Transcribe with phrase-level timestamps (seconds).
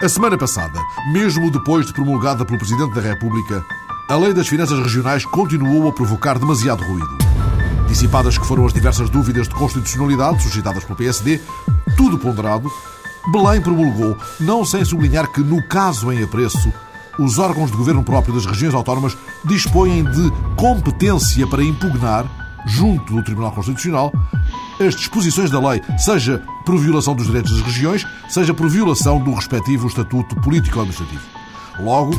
[0.00, 0.78] A semana passada,
[1.12, 3.64] mesmo depois de promulgada pelo Presidente da República,
[4.08, 7.18] a Lei das Finanças Regionais continuou a provocar demasiado ruído.
[7.88, 11.40] Dissipadas que foram as diversas dúvidas de constitucionalidade suscitadas pelo PSD,
[11.96, 12.70] tudo ponderado,
[13.32, 16.72] Belém promulgou, não sem sublinhar que, no caso em apreço,
[17.18, 22.24] os órgãos de governo próprio das regiões autónomas dispõem de competência para impugnar,
[22.68, 24.12] junto do Tribunal Constitucional,
[24.80, 29.34] as disposições da lei, seja por violação dos direitos das regiões, seja por violação do
[29.34, 31.22] respectivo estatuto político-administrativo.
[31.80, 32.12] Logo,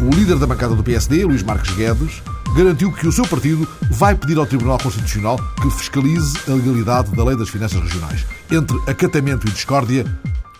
[0.00, 2.22] o líder da bancada do PSD, Luís Marques Guedes,
[2.56, 7.24] garantiu que o seu partido vai pedir ao Tribunal Constitucional que fiscalize a legalidade da
[7.24, 8.26] Lei das Finanças Regionais.
[8.50, 10.04] Entre acatamento e discórdia,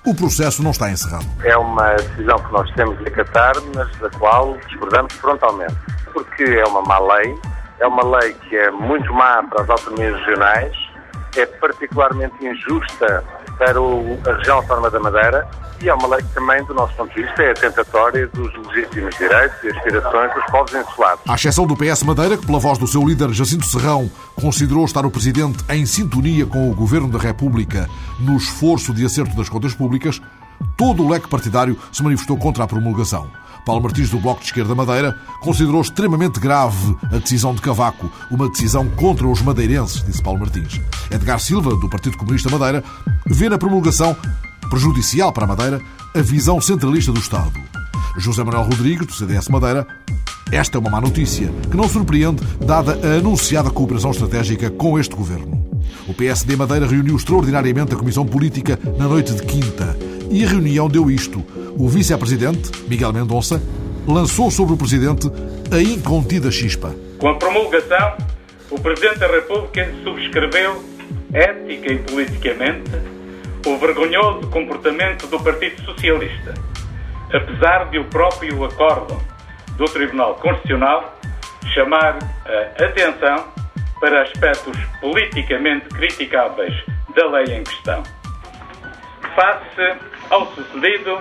[0.04, 1.26] o processo não está encerrado.
[1.44, 5.76] É uma decisão que nós temos de acatar, mas da qual discordamos frontalmente.
[6.12, 7.34] Porque é uma má lei,
[7.80, 10.89] é uma lei que é muito má para as autonomias regionais,
[11.36, 13.24] é particularmente injusta
[13.58, 15.48] para o, a região autónoma da Madeira
[15.82, 19.16] e é uma lei que também, do nosso ponto de vista, é atentatória dos legítimos
[19.16, 21.22] direitos e aspirações dos povos insulados.
[21.26, 25.06] À exceção do PS Madeira, que pela voz do seu líder Jacinto Serrão considerou estar
[25.06, 29.72] o Presidente em sintonia com o Governo da República no esforço de acerto das contas
[29.72, 30.20] públicas,
[30.76, 33.30] todo o leque partidário se manifestou contra a promulgação.
[33.64, 38.48] Paulo Martins, do Bloco de Esquerda Madeira, considerou extremamente grave a decisão de Cavaco, uma
[38.48, 40.80] decisão contra os madeirenses, disse Paulo Martins.
[41.10, 42.84] Edgar Silva, do Partido Comunista Madeira,
[43.26, 44.16] vê na promulgação
[44.68, 45.80] prejudicial para a Madeira
[46.14, 47.52] a visão centralista do Estado.
[48.16, 49.86] José Manuel Rodrigues, do CDS Madeira,
[50.50, 55.14] esta é uma má notícia, que não surpreende, dada a anunciada cooperação estratégica com este
[55.14, 55.64] governo.
[56.08, 59.96] O PSD Madeira reuniu extraordinariamente a Comissão Política na noite de quinta
[60.30, 61.44] e a reunião deu isto.
[61.76, 63.60] O vice-presidente, Miguel Mendonça,
[64.06, 65.30] lançou sobre o presidente
[65.72, 66.94] a incontida chispa.
[67.18, 68.16] Com a promulgação,
[68.70, 70.82] o Presidente da República subscreveu,
[71.32, 72.90] ética e politicamente,
[73.66, 76.54] o vergonhoso comportamento do Partido Socialista,
[77.32, 79.20] apesar de o próprio acórdão
[79.76, 81.18] do Tribunal Constitucional
[81.74, 83.44] chamar a atenção
[84.00, 86.74] para aspectos politicamente criticáveis
[87.14, 88.02] da lei em questão.
[89.34, 91.18] Face ao sucedido,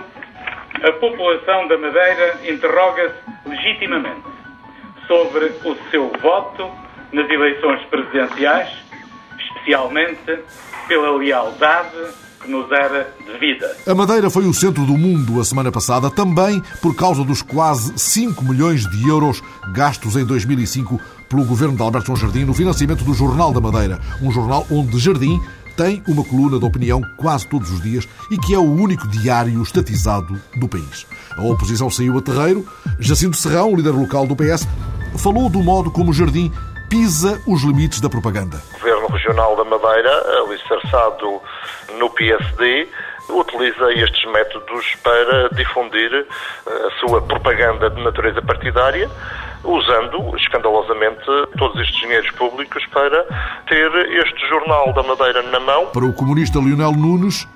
[0.83, 4.23] a população da Madeira interroga-se legitimamente
[5.07, 6.69] sobre o seu voto
[7.11, 8.69] nas eleições presidenciais,
[9.39, 10.39] especialmente
[10.87, 11.97] pela lealdade
[12.41, 13.75] que nos era devida.
[13.85, 17.97] A Madeira foi o centro do mundo a semana passada, também por causa dos quase
[17.97, 19.41] 5 milhões de euros
[19.73, 23.99] gastos em 2005 pelo governo de Alberto João Jardim no financiamento do Jornal da Madeira,
[24.21, 25.39] um jornal onde Jardim
[25.79, 29.61] tem uma coluna de opinião quase todos os dias e que é o único diário
[29.61, 31.07] estatizado do país.
[31.37, 32.65] A oposição saiu a terreiro.
[32.99, 34.67] Jacinto Serrão, líder local do PS,
[35.17, 36.51] falou do modo como Jardim
[36.89, 38.61] pisa os limites da propaganda.
[38.71, 40.11] O Governo Regional da Madeira,
[40.43, 41.41] alicerçado
[41.97, 42.89] no PSD,
[43.29, 49.09] utiliza estes métodos para difundir eh, a sua propaganda de natureza partidária,
[49.63, 51.25] usando escandalosamente
[51.57, 53.23] todos estes dinheiros públicos para
[53.67, 53.91] ter
[54.23, 55.87] este jornal da Madeira na mão.
[55.87, 57.47] Para o comunista Lionel Nunes,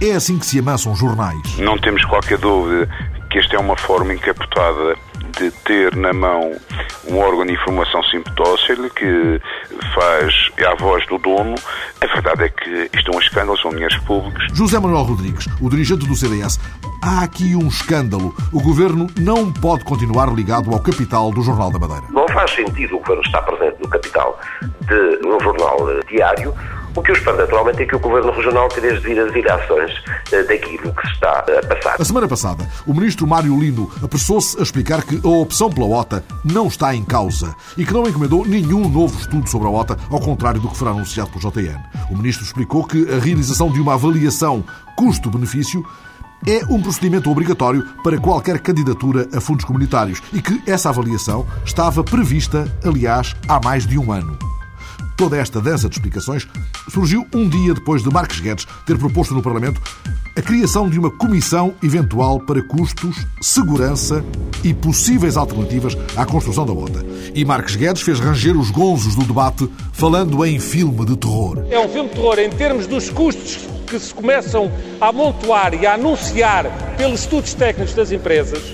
[0.00, 1.58] é assim que se amassam jornais.
[1.58, 2.88] Não temos qualquer dúvida
[3.30, 4.96] que esta é uma forma encapotada
[5.38, 6.52] de ter na mão
[7.08, 9.40] um órgão de informação simptócil que
[9.94, 11.54] faz é a voz do dono.
[12.00, 14.46] A verdade é que isto é um escândalo, são dinheiros públicos.
[14.52, 16.58] José Manuel Rodrigues, o dirigente do CDS,
[17.02, 18.34] há aqui um escândalo.
[18.52, 22.04] O governo não pode continuar ligado ao capital do Jornal da Madeira.
[22.10, 24.38] Não faz sentido o governo estar presente no capital
[24.82, 26.54] de um jornal diário
[26.94, 29.92] o que eu espero, naturalmente, é que o Governo Regional tire as devidas ilações
[30.30, 31.96] daquilo que se está a passar.
[32.00, 36.24] A semana passada, o ministro Mário Lino apressou-se a explicar que a opção pela OTA
[36.44, 40.20] não está em causa e que não encomendou nenhum novo estudo sobre a OTA, ao
[40.20, 41.78] contrário do que foi anunciado pelo JN.
[42.10, 44.64] O ministro explicou que a realização de uma avaliação
[44.96, 45.84] custo-benefício
[46.46, 52.02] é um procedimento obrigatório para qualquer candidatura a fundos comunitários e que essa avaliação estava
[52.02, 54.59] prevista, aliás, há mais de um ano.
[55.20, 56.48] Toda esta dança de explicações
[56.88, 59.78] surgiu um dia depois de Marques Guedes ter proposto no Parlamento
[60.34, 64.24] a criação de uma comissão eventual para custos, segurança
[64.64, 67.04] e possíveis alternativas à construção da OTA.
[67.34, 71.66] E Marques Guedes fez ranger os gonzos do debate falando em filme de terror.
[71.68, 75.86] É um filme de terror em termos dos custos que se começam a amontoar e
[75.86, 76.64] a anunciar
[76.96, 78.72] pelos estudos técnicos das empresas.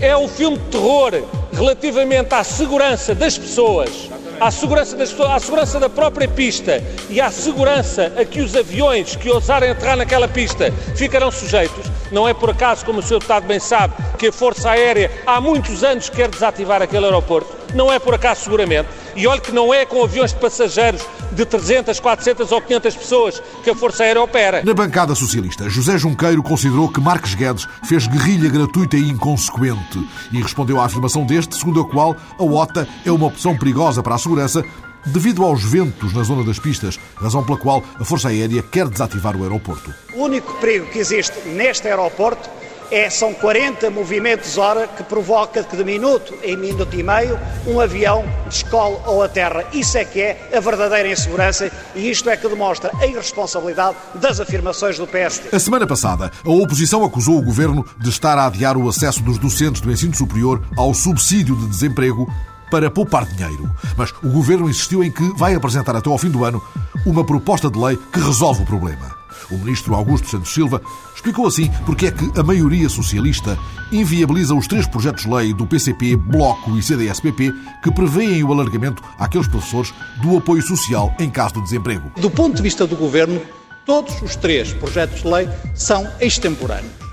[0.00, 1.12] É um filme de terror
[1.52, 4.08] relativamente à segurança das pessoas,
[4.40, 9.16] à segurança, das, à segurança da própria pista e à segurança a que os aviões
[9.16, 11.90] que ousarem aterrar naquela pista ficarão sujeitos.
[12.10, 13.14] Não é por acaso, como o Sr.
[13.14, 17.64] Deputado bem sabe, que a Força Aérea há muitos anos quer desativar aquele aeroporto.
[17.74, 18.88] Não é por acaso, seguramente.
[19.16, 23.42] E olhe que não é com aviões de passageiros de 300, 400 ou 500 pessoas
[23.62, 24.62] que a Força Aérea opera.
[24.64, 30.40] Na bancada socialista, José Junqueiro considerou que Marques Guedes fez guerrilha gratuita e inconsequente e
[30.40, 34.18] respondeu à afirmação deste, segundo a qual a OTA é uma opção perigosa para a
[34.24, 34.64] segurança
[35.06, 39.36] devido aos ventos na zona das pistas, razão pela qual a Força Aérea quer desativar
[39.36, 39.94] o aeroporto.
[40.14, 42.48] O único perigo que existe neste aeroporto
[42.90, 47.80] é, são 40 movimentos hora que provoca que de minuto em minuto e meio um
[47.80, 49.64] avião descole ou a terra.
[49.72, 54.38] Isso é que é a verdadeira insegurança e isto é que demonstra a irresponsabilidade das
[54.38, 55.54] afirmações do PSD.
[55.54, 59.38] A semana passada, a oposição acusou o governo de estar a adiar o acesso dos
[59.38, 62.30] docentes do ensino superior ao subsídio de desemprego
[62.74, 63.70] para poupar dinheiro.
[63.96, 66.60] Mas o governo insistiu em que vai apresentar até ao fim do ano
[67.06, 69.14] uma proposta de lei que resolve o problema.
[69.48, 70.82] O ministro Augusto Santos Silva
[71.14, 73.56] explicou assim porque é que a maioria socialista
[73.92, 79.94] inviabiliza os três projetos-lei do PCP, Bloco e CDS-PP que prevêem o alargamento àqueles professores
[80.20, 82.10] do apoio social em caso de desemprego.
[82.16, 83.40] Do ponto de vista do governo,
[83.86, 87.03] todos os três projetos de lei são extemporâneos.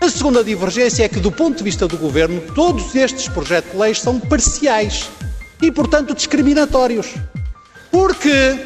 [0.00, 3.76] A segunda divergência é que, do ponto de vista do governo, todos estes projetos de
[3.76, 5.10] lei são parciais
[5.60, 7.14] e, portanto, discriminatórios.
[7.90, 8.58] Porque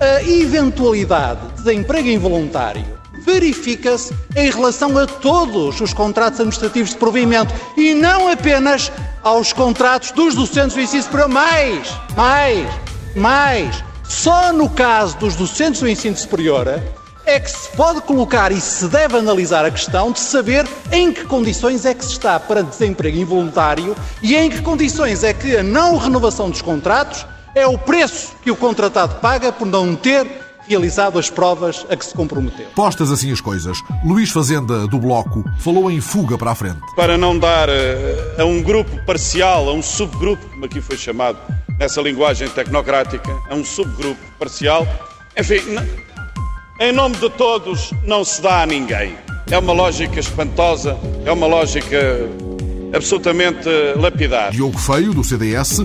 [0.00, 2.86] a eventualidade de emprego involuntário
[3.22, 8.90] verifica-se em relação a todos os contratos administrativos de provimento e não apenas
[9.22, 11.28] aos contratos dos docentes do ensino superior.
[11.28, 12.68] Mais, mais,
[13.14, 13.84] mais.
[14.08, 16.66] Só no caso dos docentes do ensino superior
[17.32, 21.24] é que se pode colocar e se deve analisar a questão de saber em que
[21.24, 25.62] condições é que se está perante desemprego involuntário e em que condições é que a
[25.62, 27.24] não renovação dos contratos
[27.54, 30.26] é o preço que o contratado paga por não ter
[30.68, 32.66] realizado as provas a que se comprometeu.
[32.74, 36.80] Postas assim as coisas, Luís Fazenda, do Bloco, falou em fuga para a frente.
[36.94, 41.38] Para não dar eh, a um grupo parcial, a um subgrupo, como aqui foi chamado
[41.78, 44.86] nessa linguagem tecnocrática, a um subgrupo parcial,
[45.34, 45.62] enfim,
[46.82, 49.14] em nome de todos não se dá a ninguém.
[49.48, 52.28] É uma lógica espantosa, é uma lógica
[52.92, 54.50] absolutamente lapidar.
[54.50, 55.78] Diogo Feio, do CDS,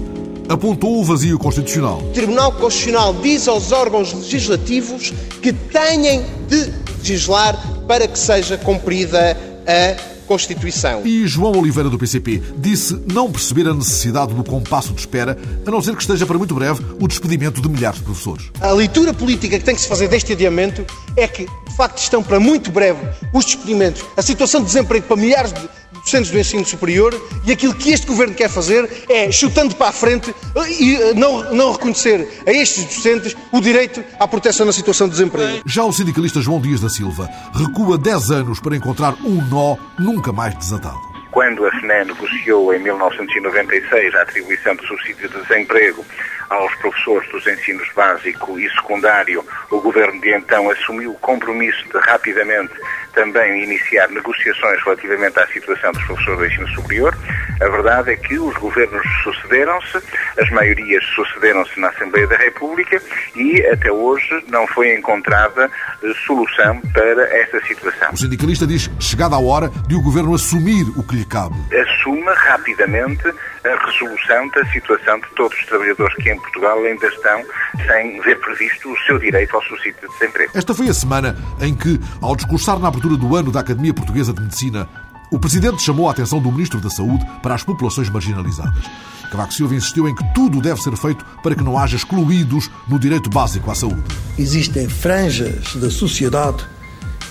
[0.49, 1.99] apontou o vazio constitucional.
[1.99, 7.55] O Tribunal Constitucional diz aos órgãos legislativos que têm de legislar
[7.87, 11.05] para que seja cumprida a Constituição.
[11.05, 15.71] E João Oliveira do PCP disse não perceber a necessidade do compasso de espera, a
[15.71, 18.51] não ser que esteja para muito breve o despedimento de milhares de professores.
[18.59, 20.85] A leitura política que tem que se fazer deste adiamento
[21.15, 22.99] é que, de facto, estão para muito breve
[23.33, 25.67] os despedimentos, a situação de desemprego para milhares de
[26.07, 27.13] docentes do ensino superior
[27.45, 30.33] e aquilo que este governo quer fazer é, chutando para a frente
[30.79, 35.13] e eh, não, não reconhecer a estes docentes o direito à proteção na situação de
[35.13, 35.61] desemprego.
[35.65, 40.31] Já o sindicalista João Dias da Silva recua 10 anos para encontrar um nó nunca
[40.31, 40.97] mais desatado.
[41.31, 46.05] Quando a FNE negociou em 1996 a atribuição de subsídio de desemprego
[46.49, 51.99] aos professores dos ensinos básico e secundário, o governo de então assumiu o compromisso de
[51.99, 52.73] rapidamente
[53.13, 57.17] também iniciar negociações relativamente à situação dos professores do ensino superior.
[57.59, 59.97] A verdade é que os governos sucederam-se,
[60.39, 63.01] as maiorias sucederam-se na Assembleia da República
[63.35, 65.69] e até hoje não foi encontrada
[66.03, 68.09] eh, solução para esta situação.
[68.13, 71.55] O sindicalista diz chegada a hora de o governo assumir o que lhe cabe.
[71.75, 77.43] Assume rapidamente a resolução da situação de todos os trabalhadores que em Portugal ainda estão
[77.87, 80.51] sem ver previsto o seu direito ao subsídio de desemprego.
[80.53, 84.33] Esta foi a semana em que, ao discursar na abertura do ano da Academia Portuguesa
[84.33, 84.87] de Medicina,
[85.31, 88.83] o Presidente chamou a atenção do Ministro da Saúde para as populações marginalizadas.
[89.31, 92.97] Cavaco Silva insistiu em que tudo deve ser feito para que não haja excluídos no
[92.97, 94.03] direito básico à saúde.
[94.37, 96.65] Existem franjas da sociedade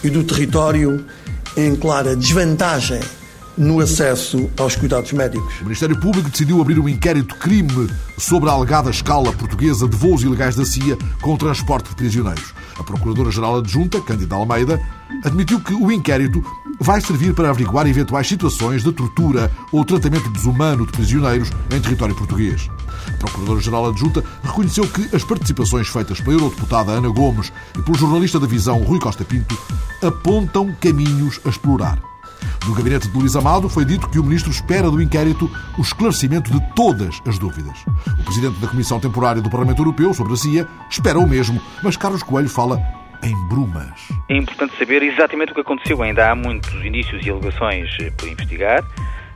[0.05, 1.05] e do território
[1.57, 3.01] em clara desvantagem
[3.57, 5.61] no acesso aos cuidados médicos.
[5.61, 10.55] O Ministério Público decidiu abrir um inquérito-crime sobre a alegada escala portuguesa de voos ilegais
[10.55, 12.55] da CIA com transporte de prisioneiros.
[12.79, 14.81] A Procuradora-Geral Adjunta, Cândida Almeida,
[15.25, 16.45] admitiu que o inquérito
[16.79, 22.15] vai servir para averiguar eventuais situações de tortura ou tratamento desumano de prisioneiros em território
[22.15, 22.69] português.
[23.09, 28.39] A Procuradora-Geral Adjunta reconheceu que as participações feitas pela eurodeputada Ana Gomes e pelo jornalista
[28.39, 29.57] da Visão Rui Costa Pinto
[30.03, 32.06] apontam caminhos a explorar.
[32.67, 36.51] No gabinete de Luís Amado foi dito que o ministro espera do inquérito o esclarecimento
[36.51, 37.79] de todas as dúvidas.
[38.19, 41.97] O presidente da Comissão Temporária do Parlamento Europeu sobre a CIA espera o mesmo, mas
[41.97, 42.81] Carlos Coelho fala
[43.23, 44.09] em brumas.
[44.29, 46.03] É importante saber exatamente o que aconteceu.
[46.03, 48.85] Ainda há muitos indícios e alegações por investigar.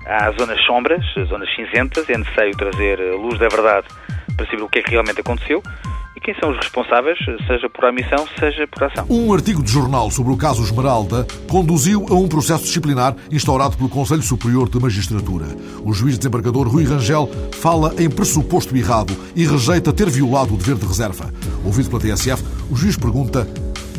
[0.06, 2.08] Há zonas sombras, zonas cinzentas.
[2.08, 3.86] É necessário trazer a luz da verdade
[4.36, 5.62] para saber o que é que realmente aconteceu
[6.20, 9.06] e quem são os responsáveis, seja por omissão, seja por ação.
[9.08, 13.88] Um artigo de jornal sobre o caso Esmeralda conduziu a um processo disciplinar instaurado pelo
[13.88, 15.46] Conselho Superior de Magistratura.
[15.82, 20.76] O juiz desembargador Rui Rangel fala em pressuposto errado e rejeita ter violado o dever
[20.76, 21.32] de reserva.
[21.64, 23.46] Ouvido pela TSF, o juiz pergunta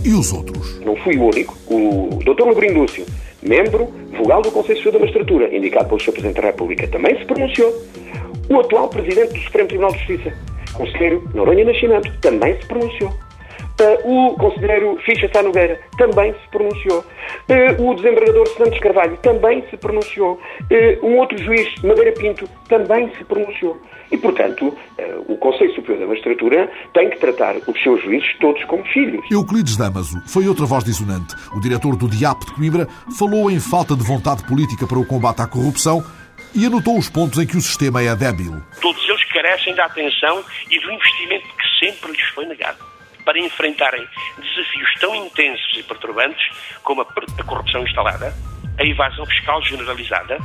[0.05, 0.79] e os outros?
[0.85, 1.57] Não fui o único.
[1.67, 2.45] O Dr.
[2.45, 3.05] Labrindúcio,
[3.41, 6.11] membro vogal do Conselho Superior da Magistratura, indicado pelo Sr.
[6.11, 7.73] Presidente da República, também se pronunciou.
[8.49, 10.33] O atual Presidente do Supremo Tribunal de Justiça,
[10.73, 13.11] Conselheiro Noronha Nascimento, também se pronunciou.
[13.81, 16.99] Uh, o Conselheiro Ficha Sá Nogueira também se pronunciou.
[16.99, 20.39] Uh, o desembargador Santos Carvalho também se pronunciou.
[20.69, 23.81] Uh, um outro juiz, Madeira Pinto, também se pronunciou.
[24.11, 24.77] E, portanto,
[25.29, 29.25] o Conselho Superior da Magistratura tem que tratar os seus juízes todos como filhos.
[29.31, 31.33] Euclides Damaso foi outra voz dissonante.
[31.55, 32.87] O diretor do DIAP de Coimbra
[33.17, 36.03] falou em falta de vontade política para o combate à corrupção
[36.53, 38.61] e anotou os pontos em que o sistema é débil.
[38.81, 42.91] Todos eles carecem da atenção e do investimento que sempre lhes foi negado
[43.25, 44.05] para enfrentarem
[44.37, 46.43] desafios tão intensos e perturbantes
[46.83, 47.05] como a
[47.43, 48.33] corrupção instalada,
[48.79, 50.37] a evasão fiscal generalizada,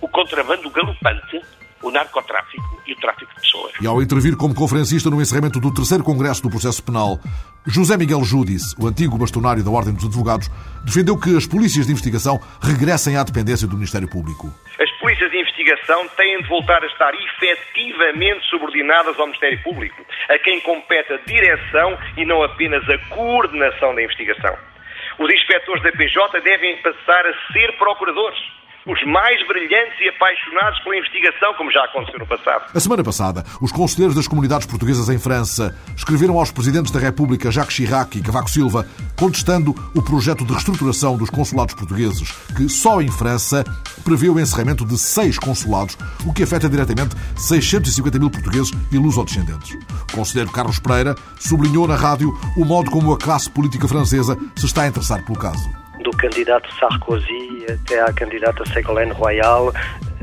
[0.00, 1.40] o contrabando galopante,
[1.82, 3.72] o narcotráfico e o tráfico de pessoas.
[3.80, 7.18] E ao intervir como conferencista no encerramento do terceiro Congresso do Processo Penal,
[7.66, 10.48] José Miguel Júdice, o antigo bastonário da Ordem dos Advogados,
[10.84, 14.52] defendeu que as polícias de investigação regressem à dependência do Ministério Público.
[15.18, 20.38] As polícias de investigação têm de voltar a estar efetivamente subordinadas ao Ministério Público, a
[20.38, 24.56] quem compete a direção e não apenas a coordenação da investigação.
[25.18, 28.38] Os inspectores da PJ devem passar a ser procuradores
[28.86, 32.70] os mais brilhantes e apaixonados pela investigação, como já aconteceu no passado.
[32.74, 37.50] A semana passada, os conselheiros das comunidades portuguesas em França escreveram aos presidentes da República
[37.50, 43.00] Jacques Chirac e Cavaco Silva contestando o projeto de reestruturação dos consulados portugueses, que só
[43.00, 43.64] em França
[44.04, 49.76] prevê o encerramento de seis consulados, o que afeta diretamente 650 mil portugueses e lusodescendentes.
[50.10, 54.66] O conselheiro Carlos Pereira sublinhou na rádio o modo como a classe política francesa se
[54.66, 59.72] está a interessar pelo caso do candidato Sarkozy até à candidata Ségolène Royal,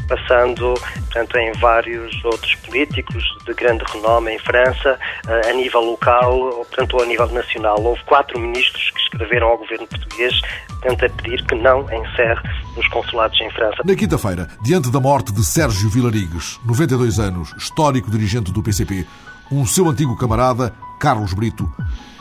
[0.08, 6.38] passando portanto, em vários outros políticos de grande renome em França, eh, a nível local,
[6.38, 7.82] ou portanto, a nível nacional.
[7.82, 10.40] Houve quatro ministros que escreveram ao governo português
[10.86, 12.42] portanto, a pedir que não encerre
[12.78, 13.78] os consulados em França.
[13.84, 19.06] Na quinta-feira, diante da morte de Sérgio Vilarigues, 92 anos, histórico dirigente do PCP,
[19.52, 21.72] um seu antigo camarada, Carlos Brito,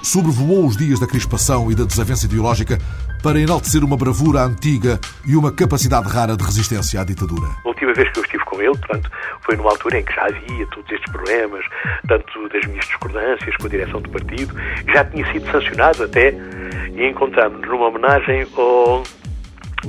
[0.02, 2.78] sobrevoou os dias da crispação e da desavença ideológica
[3.24, 7.48] para enaltecer uma bravura antiga e uma capacidade rara de resistência à ditadura.
[7.64, 10.26] A última vez que eu estive com ele, portanto, foi numa altura em que já
[10.26, 11.64] havia todos estes problemas,
[12.06, 14.54] tanto das minhas discordâncias com a direção do partido,
[14.92, 16.34] já tinha sido sancionado até,
[16.94, 19.02] e encontramos-nos numa homenagem ao,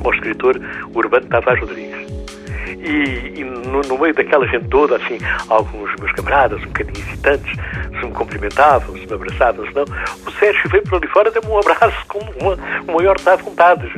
[0.02, 0.58] ao escritor
[0.94, 2.25] Urbano Tavares Rodrigues
[2.68, 5.18] e, e no, no, meio daquela gente toda, assim,
[5.50, 7.52] alguns meus camaradas, um bocadinho hesitantes,
[8.00, 11.50] se me cumprimentavam, se me abraçavam, se não, o Sérgio veio por ali fora, deu-me
[11.50, 12.58] um abraço com uma,
[12.92, 13.90] maior de vontade,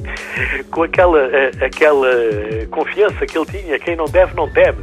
[0.70, 2.08] com aquela, eh, aquela
[2.70, 4.78] confiança que ele tinha, quem não deve, não teme.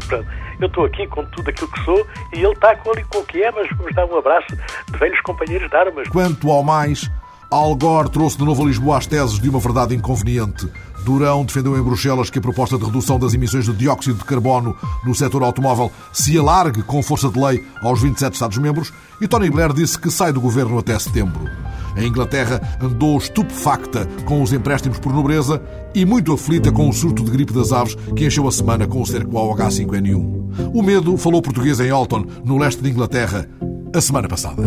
[0.60, 3.44] Eu estou aqui com tudo aquilo que sou e ele está com com o que
[3.44, 4.48] é, mas vamos dar um abraço
[4.92, 6.08] de velhos companheiros de armas.
[6.08, 7.10] Quanto ao mais,
[7.52, 10.70] Al Gore trouxe de novo a Lisboa as teses de uma verdade inconveniente.
[11.06, 14.76] Durão defendeu em Bruxelas que a proposta de redução das emissões de dióxido de carbono
[15.06, 19.72] no setor automóvel se alargue com força de lei aos 27 Estados-membros e Tony Blair
[19.72, 21.50] disse que sai do governo até setembro.
[21.96, 25.62] A Inglaterra andou estupefacta com os empréstimos por nobreza
[25.94, 29.02] e muito aflita com o surto de gripe das aves que encheu a semana com
[29.02, 30.72] o cerco ao H5N1.
[30.74, 33.48] O medo falou português em Alton, no leste de Inglaterra,
[33.94, 34.64] a semana passada.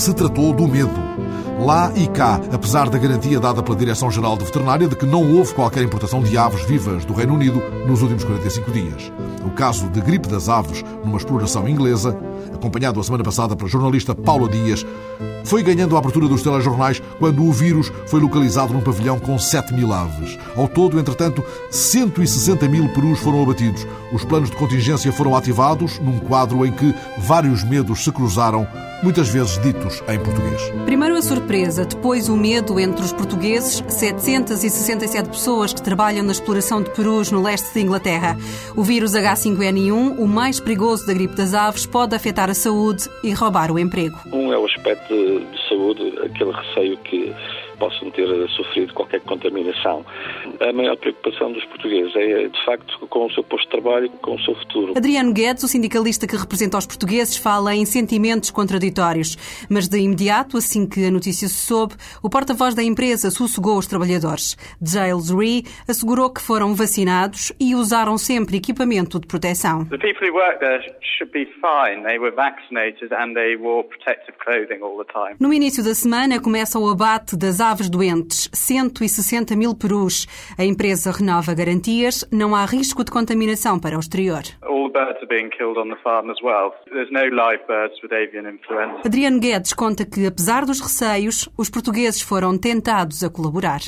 [0.00, 1.09] Se tratou do medo.
[1.60, 5.54] Lá e cá, apesar da garantia dada pela Direção-Geral de Veterinária de que não houve
[5.54, 9.12] qualquer importação de aves vivas do Reino Unido nos últimos 45 dias.
[9.44, 12.16] O caso de gripe das aves numa exploração inglesa,
[12.52, 14.84] acompanhado a semana passada pela jornalista Paula Dias,
[15.44, 19.74] foi ganhando a abertura dos telejornais quando o vírus foi localizado num pavilhão com 7
[19.74, 20.38] mil aves.
[20.56, 23.86] Ao todo, entretanto, 160 mil perus foram abatidos.
[24.12, 28.66] Os planos de contingência foram ativados num quadro em que vários medos se cruzaram,
[29.02, 30.60] muitas vezes ditos em português.
[30.84, 36.80] Primeiro a surpresa, depois o medo entre os portugueses, 767 pessoas que trabalham na exploração
[36.80, 38.36] de perus no leste de Inglaterra.
[38.76, 43.32] O vírus H5N1, o mais perigoso da gripe das aves, pode afetar a saúde e
[43.32, 44.16] roubar o emprego.
[44.32, 47.34] Um é o aspecto de saúde, aquele receio que
[47.80, 50.04] possam ter sofrido qualquer contaminação.
[50.60, 54.08] A maior preocupação dos portugueses é, de facto, com o seu posto de trabalho e
[54.10, 54.92] com o seu futuro.
[54.96, 59.36] Adriano Guedes, o sindicalista que representa os portugueses, fala em sentimentos contraditórios.
[59.68, 63.86] Mas de imediato, assim que a notícia se soube, o porta-voz da empresa sossegou os
[63.86, 64.56] trabalhadores.
[64.82, 69.86] Giles Ree assegurou que foram vacinados e usaram sempre equipamento de proteção.
[69.86, 70.82] The people who work there
[71.16, 72.02] should be fine.
[72.04, 75.36] They were vaccinated and they wore protective clothing all the time.
[75.40, 80.26] No início da semana começa o abate das aves doentes, 160 mil perus.
[80.58, 84.42] A empresa renova garantias, não há risco de contaminação para o exterior.
[89.04, 93.80] Adriano Guedes conta que, apesar dos receios, os portugueses foram tentados a colaborar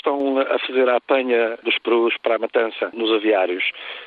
[0.00, 3.62] estão a fazer a apanha dos perus para a matança nos aviários.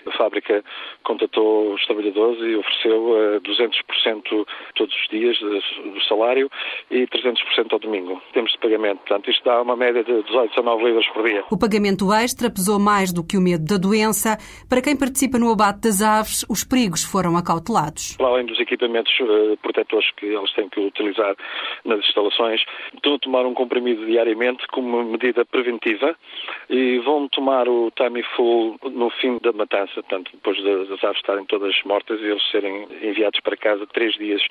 [0.05, 0.63] A fábrica
[1.03, 6.49] contatou os trabalhadores e ofereceu 200% todos os dias do salário
[6.91, 8.21] e 300% ao domingo.
[8.33, 8.99] Temos de pagamento.
[8.99, 11.43] Portanto, isto dá uma média de 18 a 19 libras por dia.
[11.49, 14.37] O pagamento extra pesou mais do que o medo da doença.
[14.69, 18.17] Para quem participa no abate das aves, os perigos foram acautelados.
[18.19, 21.35] Além dos equipamentos uh, protetores que eles têm que utilizar
[21.85, 22.61] nas instalações,
[22.93, 26.15] estão a tomar um comprimido diariamente como medida preventiva
[26.69, 31.75] e vão tomar o Tamiflu no fim da matança, portanto, depois das aves estarem todas
[31.85, 34.41] mortas e eles serem enviados para casa três dias.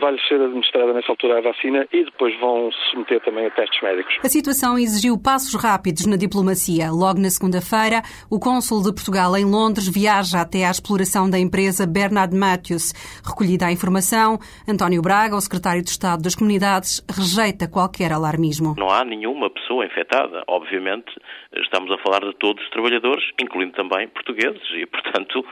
[0.00, 3.80] Vai-lhe ser administrada nessa altura a vacina e depois vão se submeter também a testes
[3.82, 4.01] médicos.
[4.24, 6.90] A situação exigiu passos rápidos na diplomacia.
[6.90, 11.86] Logo na segunda-feira, o cônsul de Portugal em Londres viaja até à exploração da empresa
[11.86, 12.92] Bernard Matthews.
[13.24, 18.74] Recolhida a informação, António Braga, o secretário de Estado das Comunidades, rejeita qualquer alarmismo.
[18.78, 20.42] Não há nenhuma pessoa infectada.
[20.48, 21.10] Obviamente,
[21.56, 25.44] estamos a falar de todos os trabalhadores, incluindo também portugueses, e, portanto,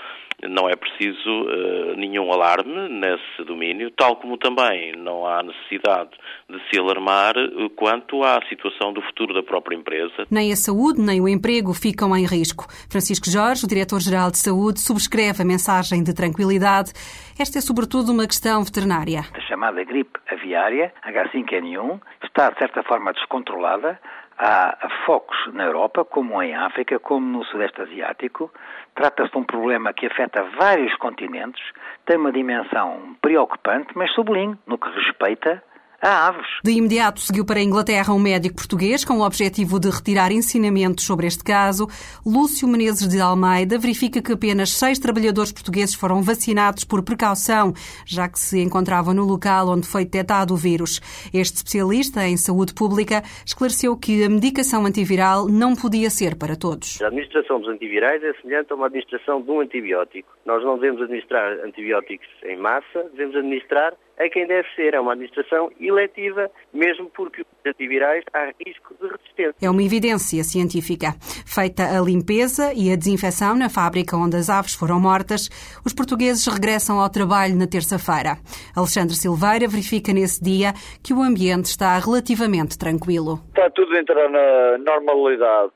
[0.49, 6.11] não é preciso uh, nenhum alarme nesse domínio, tal como também não há necessidade
[6.49, 7.35] de se alarmar
[7.76, 10.26] quanto à situação do futuro da própria empresa.
[10.31, 12.66] Nem a saúde nem o emprego ficam em risco.
[12.90, 16.92] Francisco Jorge, o diretor-geral de saúde, subscreve a mensagem de tranquilidade.
[17.38, 19.20] Esta é sobretudo uma questão veterinária.
[19.33, 23.98] A chamada gripe aviária, H5N1, está de certa forma descontrolada
[24.42, 28.50] Há focos na Europa, como em África, como no Sudeste Asiático.
[28.94, 31.62] Trata-se de um problema que afeta vários continentes,
[32.07, 35.62] tem uma dimensão preocupante, mas sublinho no que respeita
[36.03, 36.47] a aves.
[36.65, 41.05] De imediato seguiu para a Inglaterra um médico português com o objetivo de retirar ensinamentos
[41.05, 41.87] sobre este caso.
[42.25, 47.73] Lúcio Menezes de Almeida verifica que apenas seis trabalhadores portugueses foram vacinados por precaução,
[48.07, 51.01] já que se encontravam no local onde foi detectado o vírus.
[51.33, 57.01] Este especialista em saúde pública esclareceu que a medicação antiviral não podia ser para todos.
[57.03, 60.29] A administração dos antivirais é semelhante a uma administração de um antibiótico.
[60.47, 64.94] Nós não devemos administrar antibióticos em massa, devemos administrar a quem deve ser.
[64.94, 69.54] É uma administração eletiva, mesmo porque os antivirais há risco de resistência.
[69.62, 71.14] É uma evidência científica.
[71.46, 75.48] Feita a limpeza e a desinfecção na fábrica onde as aves foram mortas,
[75.85, 78.37] os portugueses regressam ao trabalho na terça-feira.
[78.76, 83.40] Alexandre Silveira verifica nesse dia que o ambiente está relativamente tranquilo.
[83.48, 85.72] Está tudo a entrar na normalidade.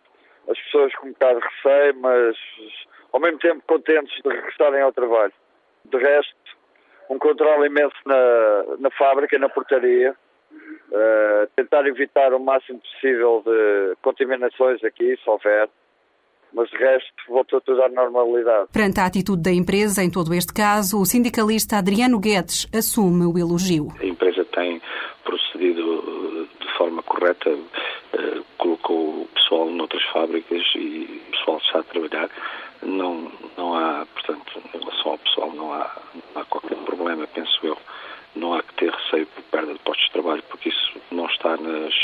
[0.48, 2.36] As pessoas com um bocado de receio, mas
[3.12, 5.32] ao mesmo tempo contentes de regressarem ao trabalho.
[5.86, 6.34] De resto,
[7.10, 10.14] um controle imenso na, na fábrica, na portaria,
[10.52, 15.68] uh, tentar evitar o máximo possível de contaminações aqui, se houver,
[16.52, 18.68] mas de resto voltou tudo à normalidade.
[18.72, 23.36] Perante a atitude da empresa em todo este caso, o sindicalista Adriano Guedes assume o
[23.36, 23.88] elogio.
[24.00, 24.80] A empresa tem
[25.24, 27.50] procedido de forma correta,
[28.14, 32.30] uh, colocou o pessoal noutras fábricas e o pessoal está a trabalhar.
[32.82, 35.90] Não, não há, portanto, em relação ao pessoal, não há,
[36.34, 37.78] não há qualquer problema, penso eu.
[38.34, 41.56] Não há que ter receio por perda de postos de trabalho, porque isso não está
[41.56, 41.94] nas,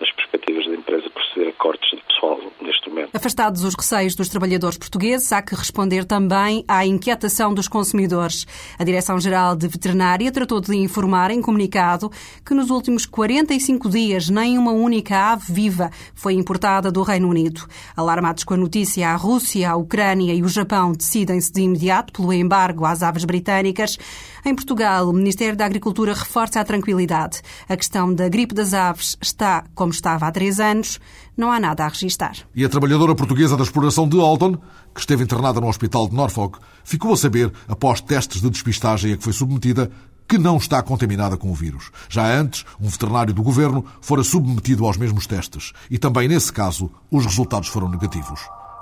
[0.00, 3.10] nas perspectivas da empresa proceder a cortes de pessoal neste momento.
[3.14, 8.46] Afastados os receios dos trabalhadores portugueses, há que responder também à inquietação dos consumidores.
[8.78, 12.10] A Direção-Geral de Veterinária tratou de informar em comunicado
[12.44, 17.66] que nos últimos 45 dias nem uma única ave viva foi importada do Reino Unido.
[17.96, 22.32] Alarmados com a notícia, a Rússia, a Ucrânia e o Japão decidem-se de imediato pelo
[22.32, 23.96] embargo às aves britânicas.
[24.44, 27.42] Em Portugal, o Ministério da Agricultura reforça a tranquilidade.
[27.68, 30.98] A questão da gripe das aves está como estava há três anos.
[31.36, 32.32] Não há nada a registar.
[32.54, 34.56] E a trabalhadora portuguesa da exploração de Alton,
[34.94, 39.18] que esteve internada no hospital de Norfolk, ficou a saber, após testes de despistagem a
[39.18, 39.90] que foi submetida,
[40.26, 41.90] que não está contaminada com o vírus.
[42.08, 45.74] Já antes, um veterinário do governo fora submetido aos mesmos testes.
[45.90, 48.40] E também nesse caso, os resultados foram negativos.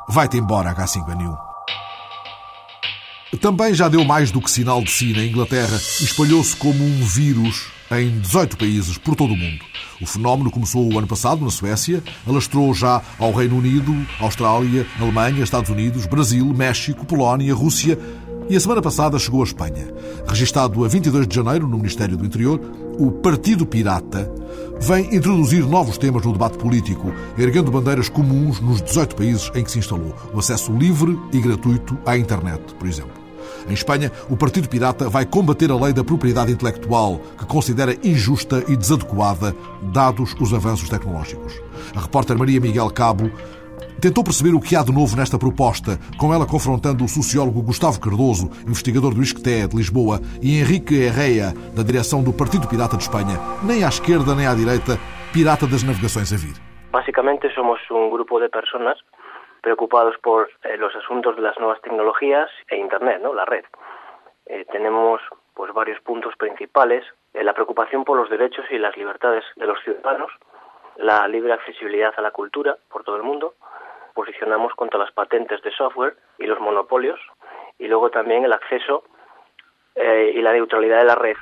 [0.08, 1.55] Vai-te embora, H5N1.
[3.40, 7.04] Também já deu mais do que sinal de si na Inglaterra e espalhou-se como um
[7.04, 9.64] vírus em 18 países por todo o mundo.
[10.00, 15.42] O fenómeno começou o ano passado na Suécia, alastrou já ao Reino Unido, Austrália, Alemanha,
[15.42, 17.98] Estados Unidos, Brasil, México, Polónia, Rússia
[18.48, 19.92] e a semana passada chegou à Espanha.
[20.26, 22.60] Registado a 22 de janeiro no Ministério do Interior,
[22.98, 24.32] o Partido Pirata
[24.80, 29.70] vem introduzir novos temas no debate político, erguendo bandeiras comuns nos 18 países em que
[29.70, 30.14] se instalou.
[30.32, 33.26] O acesso livre e gratuito à internet, por exemplo.
[33.68, 38.64] Em Espanha, o Partido Pirata vai combater a lei da propriedade intelectual, que considera injusta
[38.68, 39.54] e desadequada,
[39.92, 41.60] dados os avanços tecnológicos.
[41.94, 43.30] A repórter Maria Miguel Cabo
[44.00, 48.00] tentou perceber o que há de novo nesta proposta, com ela confrontando o sociólogo Gustavo
[48.00, 53.04] Cardoso, investigador do ISCTE de Lisboa, e Henrique Herreia, da direção do Partido Pirata de
[53.04, 55.00] Espanha, nem à esquerda nem à direita,
[55.32, 56.56] pirata das navegações a vir.
[56.92, 58.98] Básicamente somos un grupo de personas
[59.60, 63.34] preocupados por eh, de las nuevas tecnologías e Internet, ¿no?
[63.34, 63.64] la red.
[64.46, 65.20] Eh, tenemos
[65.54, 67.04] pues varios puntos principales,
[67.34, 67.44] eh,
[68.04, 70.30] por los derechos y las libertades de los ciudadanos,
[70.96, 73.54] la libre accesibilidad a la cultura por todo el mundo,
[74.16, 77.20] posicionamos contra las patentes de software y los monopolios,
[77.78, 79.04] y luego también el acceso
[79.94, 81.36] eh, y la neutralidad de la red.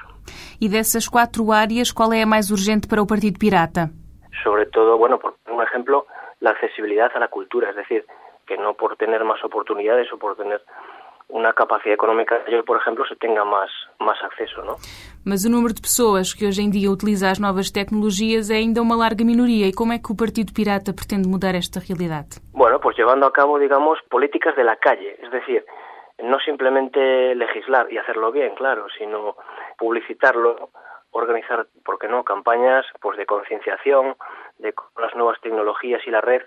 [0.60, 3.90] E dessas quatro áreas, qual é a mais urgente para o Partido Pirata?
[4.42, 6.06] Sobre todo, bueno, por un ejemplo,
[6.40, 8.04] la accesibilidad a la cultura, es decir,
[8.46, 10.60] que no por tener más oportunidades o por tener
[11.28, 14.76] una capacidade económica mayor, por exemplo, se tenha mais, mais acesso, não?
[15.24, 18.82] Mas o número de pessoas que hoje em dia utiliza as novas tecnologias é ainda
[18.82, 19.66] uma larga minoria.
[19.66, 22.40] E como é que o Partido Pirata pretende mudar esta realidade?
[22.64, 25.66] Bueno, pues llevando a cabo, digamos, políticas de la calle, es decir,
[26.22, 29.36] no simplemente legislar y hacerlo bien, claro, sino
[29.76, 30.70] publicitarlo,
[31.10, 34.16] organizar, ¿por qué no?, campañas pues de concienciación
[34.56, 36.40] de cómo las nuevas tecnologías y la red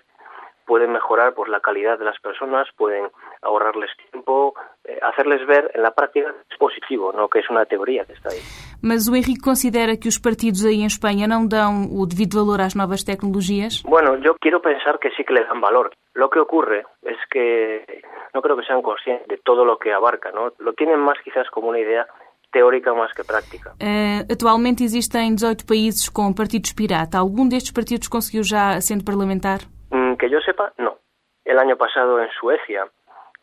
[0.66, 3.08] pueden mejorar pues la calidad de las personas, pueden
[3.40, 4.54] ahorrarles tiempo,
[4.84, 8.30] eh, hacerles ver en la práctica es positivo, no que es una teoría que está
[8.30, 8.40] ahí.
[8.82, 12.60] Mas o Henrique considera que os partidos aí em Espanha não dão o devido valor
[12.60, 13.82] às novas tecnologias?
[13.82, 15.90] Bueno, yo quiero pensar que sí que le dan valor.
[16.18, 18.02] Lo que ocurre es que
[18.34, 20.52] no creo que sean conscientes de todo lo que abarca, ¿no?
[20.58, 22.08] Lo tienen más quizás como una idea
[22.50, 23.70] teórica mais que prática.
[23.80, 27.18] Uh, atualmente existem 18 países com partidos pirata.
[27.18, 29.60] Algum destes partidos conseguiu já assento parlamentar?
[29.92, 30.98] Mm, que yo sepa, no.
[31.44, 32.88] El año pasado en Suecia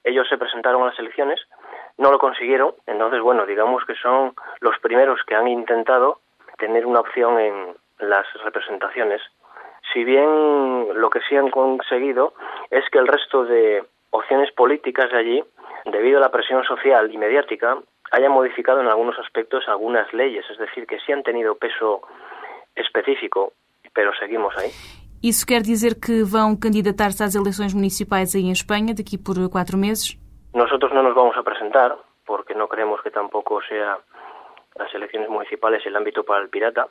[0.03, 1.39] ellos se presentaron a las elecciones,
[1.97, 6.19] no lo consiguieron, entonces bueno, digamos que son los primeros que han intentado
[6.57, 7.55] tener una opción en
[7.99, 9.21] las representaciones.
[9.93, 12.33] Si bien lo que sí han conseguido
[12.69, 15.43] es que el resto de opciones políticas de allí,
[15.85, 17.77] debido a la presión social y mediática,
[18.11, 22.01] haya modificado en algunos aspectos algunas leyes, es decir, que sí han tenido peso
[22.75, 23.53] específico,
[23.93, 24.71] pero seguimos ahí.
[25.23, 29.77] Isso quer dizer que vão candidatar-se às eleições municipais aí em Espanha daqui por quatro
[29.77, 30.19] meses?
[30.53, 33.97] Nosotros no nos vamos a presentar porque no creemos que tampoco sea
[34.77, 36.87] las elecciones municipales el ámbito para el pirata,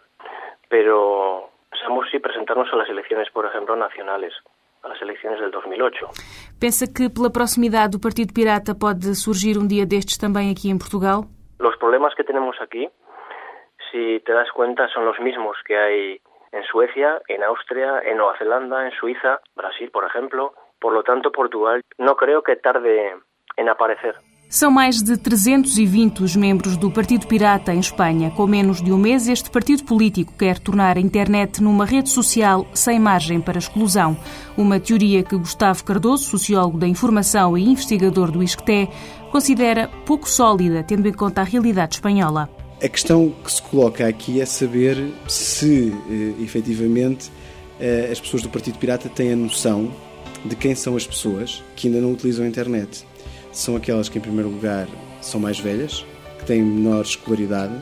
[0.68, 4.32] pero pensamos sí presentarnos a las elecciones, por ejemplo, nacionales,
[4.82, 6.08] a las elecciones del 2008.
[6.60, 10.78] Pensa que pela proximidade do Partido Pirata pode surgir um dia destes também aqui em
[10.78, 11.26] Portugal?
[11.58, 12.88] Los problemas que tenemos aquí,
[13.90, 16.20] si te das cuenta, son los mismos que hay
[16.52, 20.54] en Suecia, en Austria, en Nueva Zelanda, en Suiza, Brasil, por ejemplo.
[20.78, 23.16] Por lo tanto, Portugal no creo que tarde
[23.56, 24.14] en aparecer.
[24.54, 28.30] São mais de 320 os membros do Partido Pirata em Espanha.
[28.30, 32.64] Com menos de um mês, este partido político quer tornar a internet numa rede social
[32.72, 34.16] sem margem para exclusão.
[34.56, 38.88] Uma teoria que Gustavo Cardoso, sociólogo da informação e investigador do ISCTE,
[39.32, 42.48] considera pouco sólida, tendo em conta a realidade espanhola.
[42.80, 47.28] A questão que se coloca aqui é saber se, eh, efetivamente,
[47.80, 49.90] eh, as pessoas do Partido Pirata têm a noção
[50.44, 53.04] de quem são as pessoas que ainda não utilizam a internet.
[53.54, 54.88] São aquelas que, em primeiro lugar,
[55.22, 56.04] são mais velhas,
[56.40, 57.72] que têm menor escolaridade.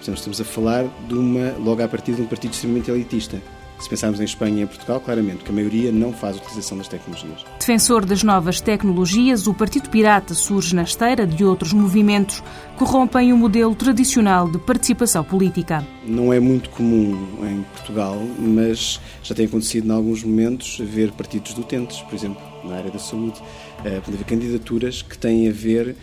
[0.00, 3.40] Estamos a falar de uma, logo a partir de um partido extremamente elitista.
[3.78, 6.88] Se pensarmos em Espanha e em Portugal, claramente, que a maioria não faz utilização das
[6.88, 7.44] tecnologias.
[7.58, 12.42] Defensor das novas tecnologias, o Partido Pirata surge na esteira de outros movimentos
[12.76, 15.86] que rompem o modelo tradicional de participação política.
[16.04, 21.56] Não é muito comum em Portugal, mas já tem acontecido em alguns momentos ver partidos
[21.56, 23.40] utentes, por exemplo, na área da saúde,
[23.84, 25.94] eh, haver candidaturas que têm a ver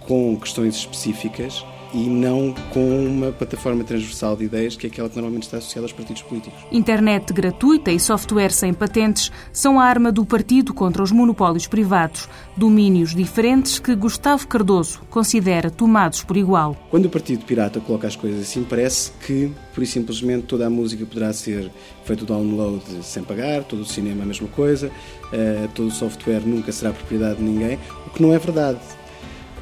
[0.00, 5.16] com questões específicas e não com uma plataforma transversal de ideias que é aquela que
[5.16, 6.58] normalmente está associada aos partidos políticos.
[6.70, 12.28] Internet gratuita e software sem patentes são a arma do partido contra os monopólios privados,
[12.56, 16.76] domínios diferentes que Gustavo Cardoso considera tomados por igual.
[16.90, 21.04] Quando o Partido Pirata coloca as coisas assim, parece que, por simplesmente, toda a música
[21.04, 21.70] poderá ser
[22.04, 24.90] feito download sem pagar, todo o cinema a mesma coisa,
[25.32, 28.80] eh, todo o software nunca será propriedade de ninguém, o que não é verdade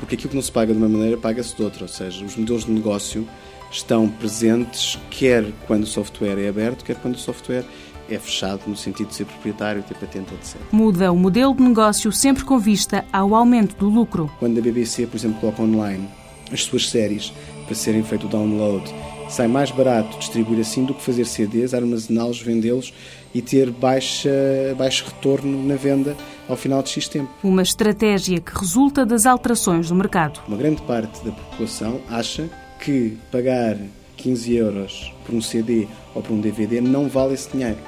[0.01, 2.35] porque aquilo que não se paga de uma maneira paga-se de outra, ou seja, os
[2.35, 3.29] modelos de negócio
[3.71, 7.65] estão presentes quer quando o software é aberto, quer quando o software
[8.09, 10.57] é fechado no sentido de ser proprietário, ter patente, etc.
[10.73, 14.29] Muda o modelo de negócio sempre com vista ao aumento do lucro.
[14.41, 16.09] Quando a BBC, por exemplo, coloca online
[16.51, 17.33] as suas séries
[17.67, 18.93] para serem feito o download,
[19.29, 22.93] sai mais barato distribuir assim do que fazer CDs, armazená-los, vendê-los
[23.35, 24.31] e ter baixa,
[24.77, 26.17] baixo retorno na venda
[26.49, 27.31] ao final de X tempo.
[27.43, 30.41] Uma estratégia que resulta das alterações do mercado.
[30.49, 32.49] Uma grande parte da população acha
[32.81, 33.77] que pagar
[34.17, 37.79] 15 euros por um CD ou por um DVD não vale esse dinheiro.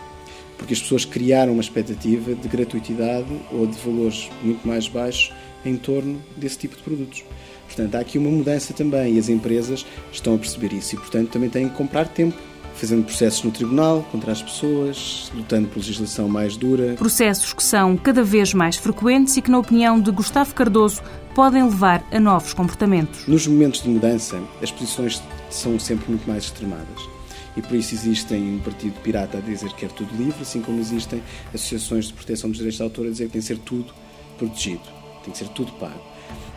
[0.57, 5.33] Porque as pessoas criaram uma expectativa de gratuitidade ou de valores muito mais baixos
[5.65, 7.25] em torno desse tipo de produtos.
[7.67, 11.31] Portanto, há aqui uma mudança também e as empresas estão a perceber isso e, portanto,
[11.31, 12.37] também têm que comprar tempo
[12.83, 16.95] fazendo processos no tribunal contra as pessoas, lutando por legislação mais dura.
[16.95, 21.01] Processos que são cada vez mais frequentes e que, na opinião de Gustavo Cardoso,
[21.33, 23.25] podem levar a novos comportamentos.
[23.29, 27.09] Nos momentos de mudança, as posições são sempre muito mais extremadas.
[27.57, 30.81] E por isso existem um partido pirata a dizer que é tudo livre, assim como
[30.81, 31.23] existem
[31.55, 33.95] associações de proteção dos direitos de autor a dizer que tem que ser tudo
[34.37, 34.83] protegido,
[35.23, 36.03] tem que ser tudo pago.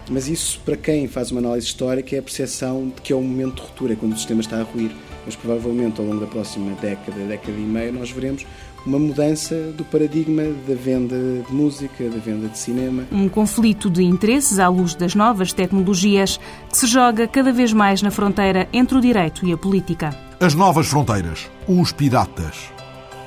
[0.09, 3.21] Mas isso, para quem faz uma análise histórica, é a percepção de que é um
[3.21, 4.91] momento de ruptura, é quando o sistema está a ruir.
[5.25, 8.45] Mas provavelmente ao longo da próxima década, década e meia, nós veremos
[8.85, 11.15] uma mudança do paradigma da venda
[11.47, 13.03] de música, da venda de cinema.
[13.11, 18.01] Um conflito de interesses à luz das novas tecnologias que se joga cada vez mais
[18.01, 20.15] na fronteira entre o direito e a política.
[20.39, 22.71] As novas fronteiras, os piratas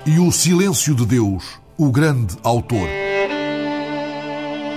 [0.06, 2.88] e o silêncio de Deus, o grande autor.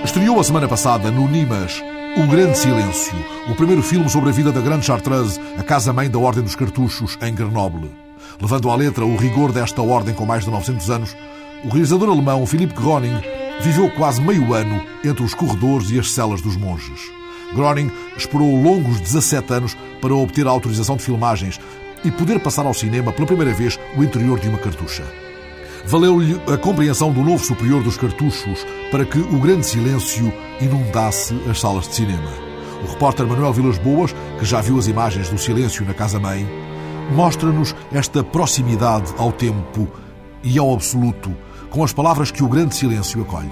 [0.04, 1.82] Estreou a semana passada no Nimas
[2.14, 3.14] O Grande Silêncio,
[3.48, 7.16] o primeiro filme sobre a vida da Grande Chartreuse, a casa-mãe da Ordem dos Cartuchos,
[7.22, 7.90] em Grenoble.
[8.38, 11.16] Levando à letra o rigor desta ordem com mais de 900 anos,
[11.64, 13.18] o realizador alemão Philipp Groning
[13.62, 17.00] viveu quase meio ano entre os corredores e as celas dos monges.
[17.54, 21.58] Groning esperou longos 17 anos para obter a autorização de filmagens
[22.04, 25.04] e poder passar ao cinema pela primeira vez o interior de uma cartucha.
[25.84, 31.60] Valeu-lhe a compreensão do novo superior dos cartuchos para que o grande silêncio inundasse as
[31.60, 32.30] salas de cinema.
[32.84, 36.48] O repórter Manuel Vilas Boas, que já viu as imagens do silêncio na casa-mãe,
[37.14, 39.88] mostra-nos esta proximidade ao tempo
[40.42, 41.34] e ao absoluto,
[41.68, 43.50] com as palavras que o grande silêncio acolhe.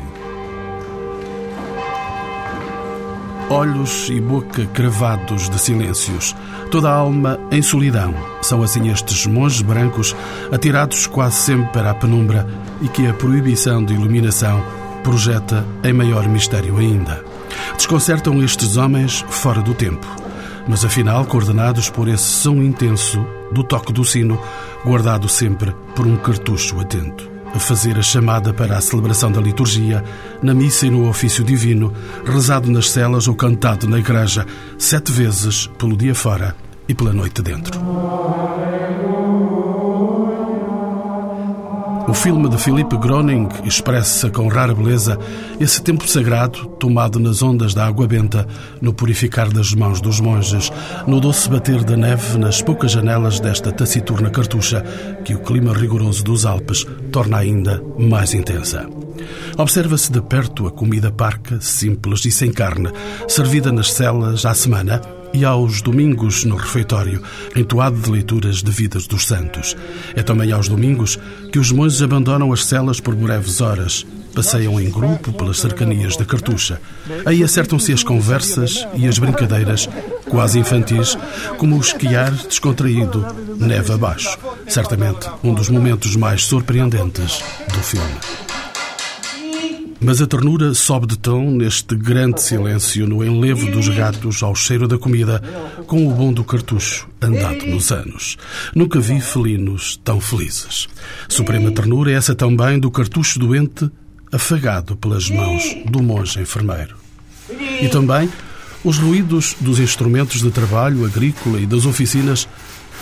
[3.51, 6.37] Olhos e boca cravados de silêncios,
[6.71, 8.15] toda a alma em solidão.
[8.41, 10.15] São assim estes monges brancos,
[10.53, 12.47] atirados quase sempre para a penumbra
[12.81, 14.65] e que a proibição de iluminação
[15.03, 17.23] projeta em maior mistério ainda.
[17.77, 20.07] Desconcertam estes homens fora do tempo,
[20.69, 24.41] mas afinal coordenados por esse som intenso do toque do sino,
[24.85, 30.05] guardado sempre por um cartucho atento fazer a chamada para a celebração da liturgia,
[30.43, 31.93] na missa e no ofício divino,
[32.25, 34.47] rezado nas celas ou cantado na igreja,
[34.79, 36.55] sete vezes pelo dia fora
[36.89, 37.81] e pela noite dentro.
[42.11, 45.17] O filme de Philippe Groning expressa com rara beleza
[45.61, 48.49] esse tempo sagrado tomado nas ondas da água benta,
[48.83, 50.73] no purificar das mãos dos monges,
[51.07, 54.85] no doce bater da neve nas poucas janelas desta taciturna cartucha
[55.25, 58.89] que o clima rigoroso dos Alpes torna ainda mais intensa.
[59.57, 62.91] Observa-se de perto a comida parca, simples e sem carne,
[63.29, 65.01] servida nas celas à semana
[65.33, 67.23] e aos domingos no refeitório,
[67.55, 69.77] entoado de leituras de vidas dos santos.
[70.15, 71.19] É também aos domingos
[71.53, 76.25] que os monges abandonam as celas por breves horas, passeiam em grupo pelas cercanias da
[76.25, 76.81] cartucha.
[77.27, 79.89] Aí acertam-se as conversas e as brincadeiras,
[80.29, 81.17] quase infantis,
[81.59, 83.27] como o esquiar descontraído,
[83.59, 84.39] neve abaixo.
[84.69, 88.50] Certamente um dos momentos mais surpreendentes do filme.
[90.03, 94.89] Mas a ternura sobe de tom neste grande silêncio no enlevo dos gatos ao cheiro
[94.89, 95.43] da comida,
[95.87, 98.39] com o bom do cartucho andado nos anos.
[98.75, 100.89] Nunca vi felinos tão felizes.
[101.29, 103.91] Suprema ternura é essa também do cartucho doente
[104.33, 106.97] afagado pelas mãos do monge enfermeiro.
[107.83, 108.31] E também
[108.83, 112.49] os ruídos dos instrumentos de trabalho agrícola e das oficinas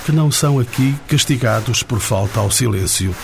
[0.04, 3.14] que não são aqui castigados por falta ao silêncio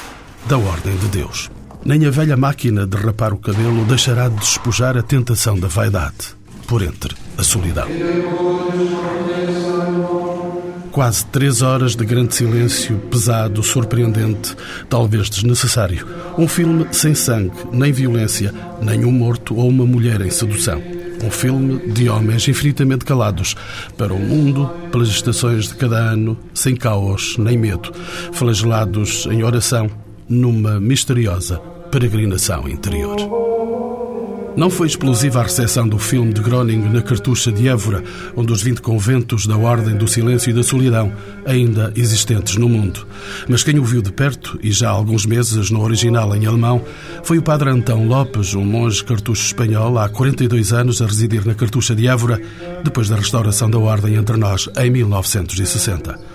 [0.46, 1.50] da ordem de Deus.
[1.84, 6.34] Nem a velha máquina de rapar o cabelo deixará de despojar a tentação da vaidade
[6.66, 7.86] por entre a solidão.
[10.90, 14.56] Quase três horas de grande silêncio, pesado, surpreendente,
[14.88, 16.06] talvez desnecessário.
[16.38, 20.82] Um filme sem sangue, nem violência, nem um morto ou uma mulher em sedução.
[21.22, 23.54] Um filme de homens infinitamente calados
[23.98, 27.92] para o mundo, pelas estações de cada ano, sem caos nem medo,
[28.32, 29.90] flagelados em oração,
[30.26, 31.60] numa misteriosa
[31.94, 33.16] peregrinação interior.
[34.56, 38.02] Não foi explosiva a recepção do filme de Groningen na Cartucha de Évora,
[38.34, 41.12] onde os 20 conventos da Ordem do Silêncio e da Solidão,
[41.46, 43.06] ainda existentes no mundo.
[43.48, 46.84] Mas quem o viu de perto, e já há alguns meses no original em alemão,
[47.22, 51.54] foi o padre Antão Lopes, um monge cartucho espanhol, há 42 anos a residir na
[51.54, 52.40] Cartucha de Évora,
[52.82, 56.34] depois da restauração da Ordem entre nós, em 1960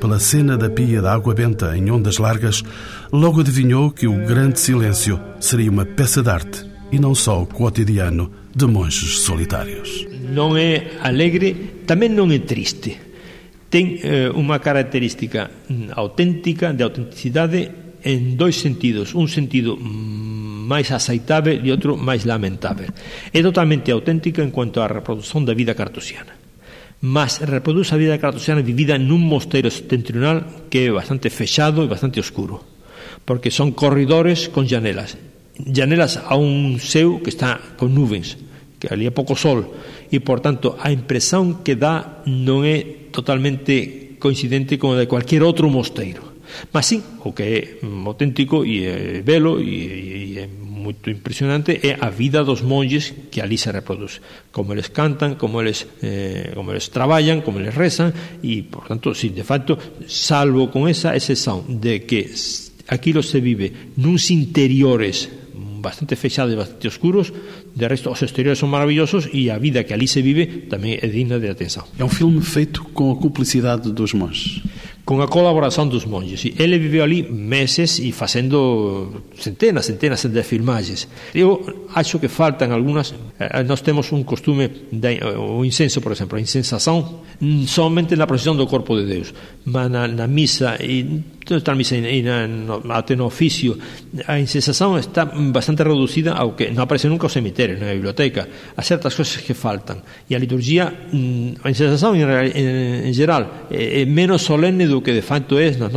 [0.00, 2.64] pela cena da pia da água benta em ondas largas,
[3.12, 7.46] logo adivinhou que o grande silêncio seria uma peça de arte e não só o
[7.46, 10.06] cotidiano de monges solitários.
[10.32, 12.96] Não é alegre, também não é triste.
[13.68, 15.50] Tem eh, uma característica
[15.92, 17.70] autêntica, de autenticidade,
[18.04, 19.14] em dois sentidos.
[19.14, 22.88] Um sentido mais aceitável e outro mais lamentável.
[23.32, 26.39] É totalmente autêntica em quanto à reprodução da vida cartusiana
[27.00, 32.20] mas reproduce a vida cartesiana vivida nun mosteiro septentrional que é bastante fechado e bastante
[32.20, 32.60] oscuro,
[33.24, 35.16] porque son corredores con llanelas,
[35.56, 38.36] llanelas a un céu que está con nubens,
[38.76, 39.72] que ali é pouco sol,
[40.12, 45.40] e por tanto a impresión que dá non é totalmente coincidente con a de cualquier
[45.40, 46.30] outro mosteiro.
[46.74, 50.46] Mas sí, o que é auténtico e é belo e, e é
[50.80, 55.60] moito impresionante é a vida dos monges que ali se reproduce como eles cantan, como
[55.60, 59.76] eles, eh, como eles traballan, como rezan e, por tanto, sí, de facto
[60.08, 62.32] salvo con esa excepción de que
[62.88, 65.28] aquilo se vive nuns interiores
[65.80, 67.32] bastante fechados e bastante oscuros
[67.72, 71.08] de resto os exteriores son maravillosos e a vida que ali se vive tamén é
[71.08, 74.60] digna de atenção É un filme feito con a cumplicidade dos monges
[75.04, 76.44] con a colaboración dos monges.
[76.44, 81.08] Ele viveu ali meses e facendo centenas, centenas de filmagens.
[81.34, 83.14] Eu acho que faltan algunhas.
[83.38, 87.26] Eh, nós temos un costume, de, o incenso, por exemplo, a incensação,
[87.66, 89.34] somente na procesión do corpo de Deus,
[89.64, 91.62] mas na, na misa e a
[92.10, 93.78] e no, até no oficio,
[94.26, 98.82] a incensação está bastante reducida ao que non aparece nunca o cemiterio, na biblioteca, a
[98.82, 100.02] certas cousas que faltan.
[100.28, 101.10] E a liturgia,
[101.62, 105.74] a incensação en, en, en geral, é, é menos solene do que de facto é
[105.74, 105.90] na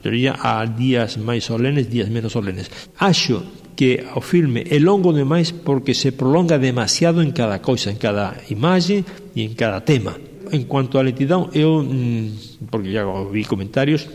[0.00, 2.70] teoría há días máis solenes, días menos solenes.
[2.98, 7.98] Acho que o filme é longo demais porque se prolonga demasiado en cada coisa, en
[7.98, 10.14] cada imaxe e en cada tema.
[10.52, 14.06] En cuanto a lentidão, eu, mm, porque já vi comentarios,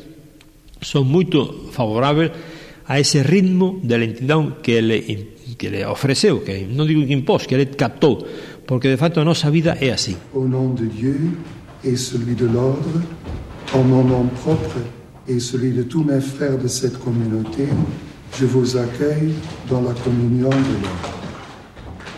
[0.81, 2.31] son moito favorável
[2.87, 7.45] a ese ritmo de lentidão que ele, que ele ofreceu, que non digo que impós,
[7.45, 8.25] que ele captou,
[8.65, 9.93] porque de facto a nosa vida é.
[10.33, 11.37] Au nom de Dieu
[11.83, 13.05] et celui de l'ordre,
[13.71, 14.79] En mon nom propre
[15.27, 17.67] et celui de tous mes frères de cette communauté,
[18.35, 19.35] je vous accueille
[19.69, 21.09] dans la communion de l'ordre.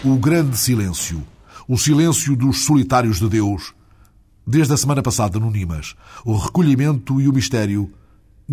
[0.06, 1.21] O grande silêncio.
[1.67, 3.74] O silêncio dos solitários de Deus.
[4.47, 5.93] Desde a semana passada no Nimas.
[6.24, 7.91] O recolhimento e o mistério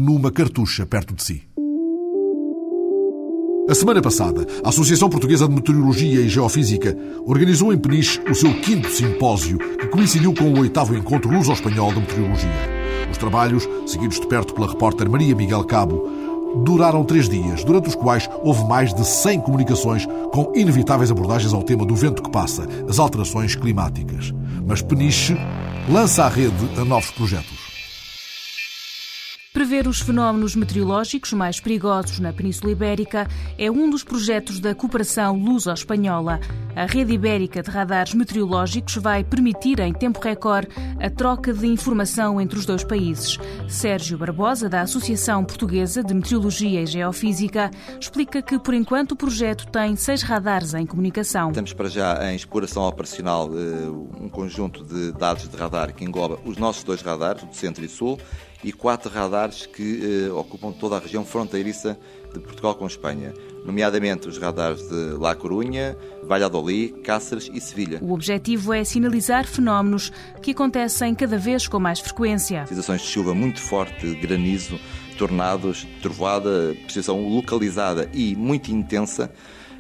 [0.01, 1.43] numa cartucha perto de si.
[3.69, 8.55] A semana passada, a Associação Portuguesa de Meteorologia e Geofísica organizou em Peniche o seu
[8.61, 12.49] quinto simpósio, que coincidiu com o oitavo encontro luso-espanhol de meteorologia.
[13.11, 16.09] Os trabalhos, seguidos de perto pela repórter Maria Miguel Cabo,
[16.65, 21.65] duraram três dias, durante os quais houve mais de 100 comunicações com inevitáveis abordagens ao
[21.65, 24.33] tema do vento que passa, as alterações climáticas.
[24.65, 25.37] Mas Peniche
[25.89, 27.58] lança à rede a novos projetos.
[29.69, 33.29] Prever os fenómenos meteorológicos mais perigosos na Península Ibérica
[33.59, 36.41] é um dos projetos da cooperação luso-espanhola.
[36.75, 42.41] A rede ibérica de radares meteorológicos vai permitir, em tempo recorde, a troca de informação
[42.41, 43.37] entre os dois países.
[43.69, 49.67] Sérgio Barbosa, da Associação Portuguesa de Meteorologia e Geofísica, explica que, por enquanto, o projeto
[49.67, 51.53] tem seis radares em comunicação.
[51.53, 56.39] Temos para já em exploração operacional eh, um conjunto de dados de radar que engloba
[56.47, 58.19] os nossos dois radares, o de centro e sul,
[58.63, 61.99] e quatro radares que eh, ocupam toda a região fronteiriça
[62.33, 63.33] de Portugal com Espanha,
[63.65, 67.99] nomeadamente os radares de La Corunha, Valladolid, Cáceres e Sevilha.
[68.03, 72.67] O objetivo é sinalizar fenómenos que acontecem cada vez com mais frequência.
[72.67, 74.79] Situações de chuva muito forte, granizo,
[75.17, 79.33] tornados, trovoada, precisão localizada e muito intensa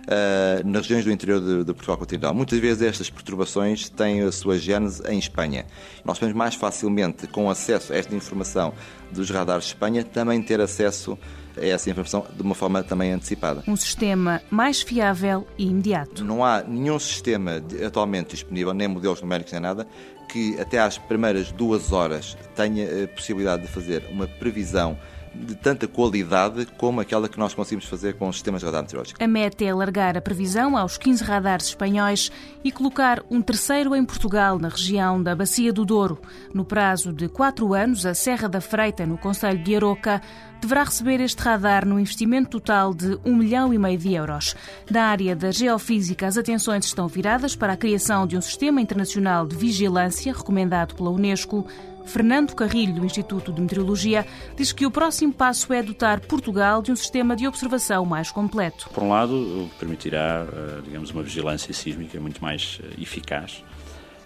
[0.08, 2.34] uh, nas regiões do interior de, de, Portugal continental.
[2.34, 5.66] Muitas vezes estas perturbações têm a sua gênese em Espanha.
[6.04, 8.72] Nós podemos mais facilmente, com acesso a esta informação
[9.12, 11.18] dos radares de Espanha, também ter acesso
[11.56, 13.62] a essa informação de uma forma também antecipada.
[13.66, 16.24] Um sistema mais fiável e imediato.
[16.24, 19.86] Não há nenhum sistema atualmente disponível, nem modelos numéricos nem nada,
[20.28, 24.98] que até às primeiras duas horas tenha a possibilidade de fazer uma previsão
[25.34, 29.22] de tanta qualidade como aquela que nós conseguimos fazer com os sistemas de radar meteorológico.
[29.22, 32.30] A meta é alargar a previsão aos 15 radares espanhóis
[32.64, 36.20] e colocar um terceiro em Portugal, na região da Bacia do Douro.
[36.52, 40.20] No prazo de quatro anos, a Serra da Freita, no Conselho de Aroca,
[40.60, 44.54] deverá receber este radar no investimento total de 1 milhão e meio de euros.
[44.90, 49.46] Da área da geofísica, as atenções estão viradas para a criação de um sistema internacional
[49.46, 51.66] de vigilância recomendado pela Unesco.
[52.08, 56.90] Fernando Carrilho, do Instituto de Meteorologia, diz que o próximo passo é dotar Portugal de
[56.90, 58.88] um sistema de observação mais completo.
[58.92, 63.62] Por um lado, permitirá, eh, digamos, uma vigilância sísmica muito mais eh, eficaz.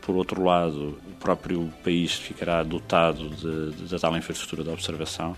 [0.01, 5.37] Por outro lado, o próprio país ficará dotado de tal infraestrutura de observação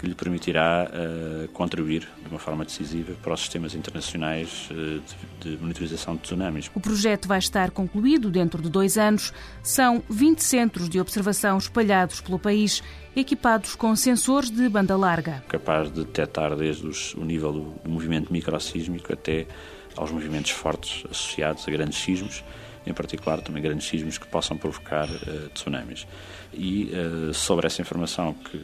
[0.00, 5.02] que lhe permitirá uh, contribuir de uma forma decisiva para os sistemas internacionais uh,
[5.40, 6.70] de, de, monitorização de tsunamis.
[6.74, 9.30] O projeto vai estar concluído dentro de dois anos.
[9.62, 12.82] São 20 centros de observação espalhados pelo país,
[13.14, 15.44] equipados com sensores de banda larga.
[15.46, 19.46] Capaz de detectar desde os, o nível do, do movimento microsísmico até
[19.98, 22.42] aos movimentos fortes associados a grandes sismos,
[22.86, 26.06] em particular também grandes sismos que possam provocar uh, tsunamis.
[26.54, 26.90] E
[27.32, 28.60] sobre essa informação que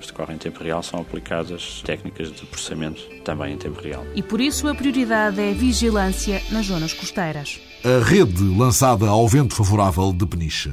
[0.00, 4.04] digamos, decorrem em tempo real, são aplicadas técnicas de processamento também em tempo real.
[4.14, 7.60] E por isso a prioridade é vigilância nas zonas costeiras.
[7.84, 10.72] A rede lançada ao vento favorável de Peniche.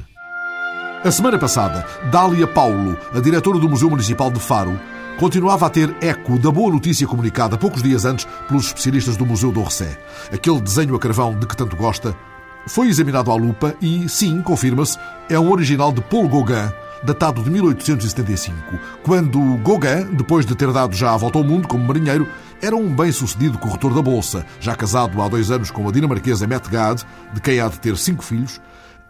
[1.04, 4.78] A semana passada, Dália Paulo, a diretora do Museu Municipal de Faro,
[5.18, 9.52] continuava a ter eco da boa notícia comunicada poucos dias antes pelos especialistas do Museu
[9.52, 9.98] do Orsé.
[10.32, 12.16] Aquele desenho a carvão de que tanto gosta
[12.66, 14.98] foi examinado à lupa e, sim, confirma-se,
[15.28, 16.70] é um original de Paul Gauguin,
[17.02, 21.84] datado de 1875, quando Gauguin, depois de ter dado já a volta ao mundo como
[21.84, 22.28] marinheiro,
[22.60, 26.68] era um bem-sucedido corretor da Bolsa, já casado há dois anos com a dinamarquesa Mette
[26.68, 28.60] Gad, de quem há de ter cinco filhos,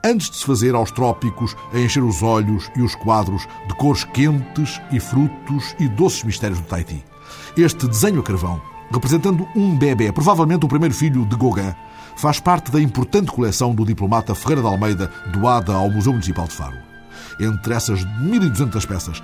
[0.05, 4.05] antes de se fazer aos trópicos a encher os olhos e os quadros de cores
[4.05, 7.05] quentes e frutos e doces mistérios do Tahiti.
[7.57, 8.61] Este desenho a carvão,
[8.93, 11.75] representando um bebê, provavelmente o primeiro filho de Gauguin,
[12.17, 16.55] faz parte da importante coleção do diplomata Ferreira de Almeida, doada ao Museu Municipal de
[16.55, 16.88] Faro
[17.41, 19.23] entre essas 1.200 peças.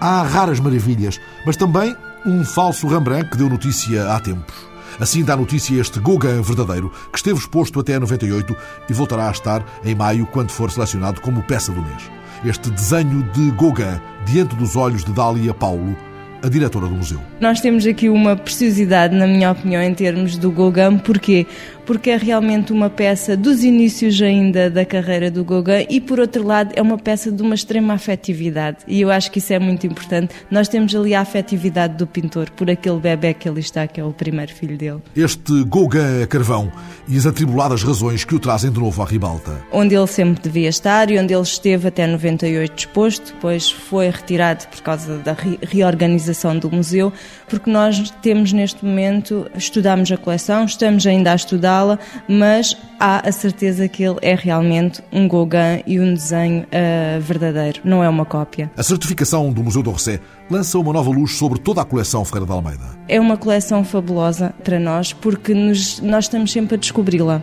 [0.00, 1.96] Há raras maravilhas, mas também
[2.26, 4.54] um falso Rembrandt que deu notícia há tempos.
[5.00, 8.56] Assim dá notícia este Gauguin verdadeiro, que esteve exposto até 98
[8.88, 12.10] e voltará a estar em maio, quando for selecionado como peça do mês.
[12.44, 15.96] Este desenho de Gauguin, diante dos olhos de Dália Paulo,
[16.42, 17.20] a diretora do museu.
[17.40, 21.46] Nós temos aqui uma preciosidade, na minha opinião, em termos do Gauguin, porquê?
[21.86, 26.46] Porque é realmente uma peça dos inícios ainda da carreira do Gauguin e, por outro
[26.46, 28.78] lado, é uma peça de uma extrema afetividade.
[28.86, 30.34] E eu acho que isso é muito importante.
[30.50, 34.04] Nós temos ali a afetividade do pintor por aquele bebê que ali está, que é
[34.04, 35.00] o primeiro filho dele.
[35.14, 36.72] Este Gauguin a carvão
[37.08, 39.62] e as atribuladas razões que o trazem de novo à ribalta.
[39.70, 44.66] Onde ele sempre devia estar e onde ele esteve até 98 disposto, depois foi retirado
[44.68, 47.12] por causa da reorganização do museu,
[47.48, 51.73] porque nós temos neste momento, estudamos a coleção, estamos ainda a estudar
[52.28, 57.80] mas há a certeza que ele é realmente um Gauguin e um desenho uh, verdadeiro,
[57.84, 58.70] não é uma cópia.
[58.76, 60.20] A certificação do Museu d'Orsay
[60.50, 62.84] lança uma nova luz sobre toda a coleção Ferreira de Almeida.
[63.08, 67.42] É uma coleção fabulosa para nós porque nos, nós estamos sempre a descobri-la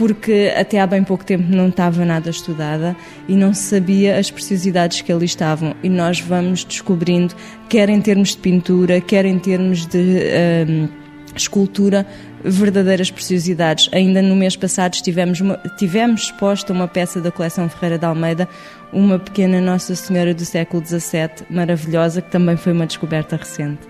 [0.00, 2.96] porque até há bem pouco tempo não estava nada estudada
[3.28, 5.74] e não se sabia as preciosidades que ali estavam.
[5.82, 7.34] E nós vamos descobrindo,
[7.68, 10.88] quer em termos de pintura, quer em termos de uh,
[11.36, 12.06] escultura,
[12.42, 13.88] verdadeiras preciosidades.
[13.92, 15.38] Ainda no mês passado estivemos,
[15.78, 18.48] tivemos exposta uma peça da coleção Ferreira de Almeida,
[18.92, 23.80] uma pequena Nossa Senhora do século XVII, maravilhosa, que também foi uma descoberta recente.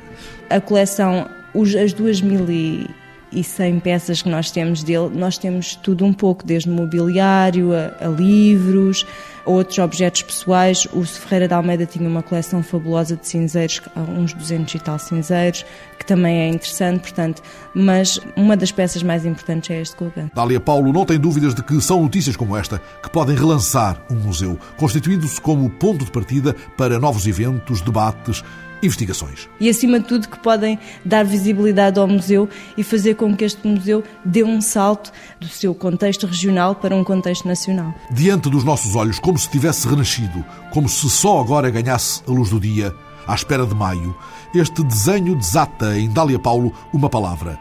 [0.49, 1.29] A coleção,
[1.83, 2.45] as duas mil
[3.33, 7.73] e e 100 peças que nós temos dele, nós temos tudo um pouco, desde mobiliário
[7.73, 9.07] a, a livros,
[9.47, 10.87] a outros objetos pessoais.
[10.93, 15.65] O Ferreira de Almeida tinha uma coleção fabulosa de cinzeiros, uns 200 e tal cinzeiros,
[15.99, 17.43] que também é interessante, portanto,
[17.75, 20.31] mas uma das peças mais importantes é este Gauguin.
[20.35, 24.17] Dália Paulo não tem dúvidas de que são notícias como esta que podem relançar um
[24.17, 28.45] museu, constituindo-se como ponto de partida para novos eventos, debates
[28.83, 29.49] investigações.
[29.61, 33.67] E, acima de tudo, que podem dar visibilidade ao museu e fazer com que este
[33.67, 37.95] museu dê um salto do seu contexto regional para um contexto nacional.
[38.11, 42.51] Diante dos nossos olhos, como se tivesse renascido, como se só agora ganhasse a luz
[42.51, 42.95] do dia,
[43.27, 44.17] à espera de maio,
[44.55, 47.59] este desenho desata em Dália Paulo uma palavra.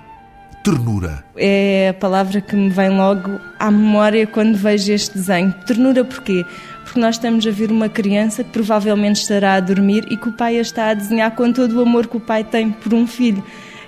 [0.63, 1.23] Ternura.
[1.37, 5.53] É a palavra que me vem logo à memória quando vejo este desenho.
[5.65, 6.45] Ternura porquê?
[6.89, 10.31] Porque nós estamos a ver uma criança que provavelmente estará a dormir e que o
[10.31, 13.05] pai a está a desenhar com todo o amor que o pai tem por um
[13.05, 13.43] filho.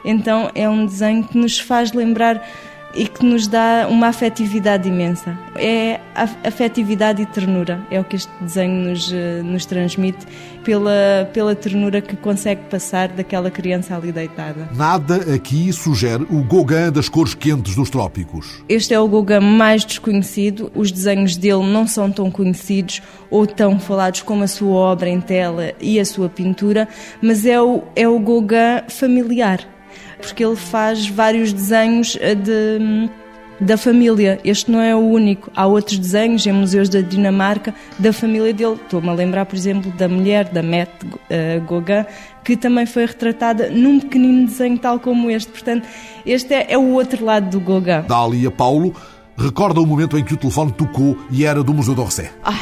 [0.06, 2.48] Então é um desenho que nos faz lembrar
[2.94, 5.36] e que nos dá uma afetividade imensa.
[5.56, 6.00] É
[6.44, 10.28] afetividade e ternura, é o que este desenho nos, eh, nos transmite,
[10.64, 14.70] pela, pela ternura que consegue passar daquela criança ali deitada.
[14.76, 18.64] Nada aqui sugere o Gauguin das cores quentes dos trópicos.
[18.68, 23.80] Este é o Gauguin mais desconhecido, os desenhos dele não são tão conhecidos ou tão
[23.80, 26.88] falados como a sua obra em tela e a sua pintura,
[27.22, 29.60] mas é o, é o Gauguin familiar
[30.22, 33.10] porque ele faz vários desenhos eh, de,
[33.62, 34.40] da família.
[34.44, 35.52] Este não é o único.
[35.56, 38.74] Há outros desenhos em museus da Dinamarca da família dele.
[38.74, 42.06] Estou-me a lembrar, por exemplo, da mulher, da Mette uh, Gauguin,
[42.44, 45.52] que também foi retratada num pequenino desenho tal como este.
[45.52, 45.88] Portanto,
[46.26, 48.08] este é, é o outro lado do Gauguin.
[48.08, 48.96] Dália Paulo
[49.38, 52.30] recorda o momento em que o telefone tocou e era do Museu d'Orsay.
[52.44, 52.54] Ah,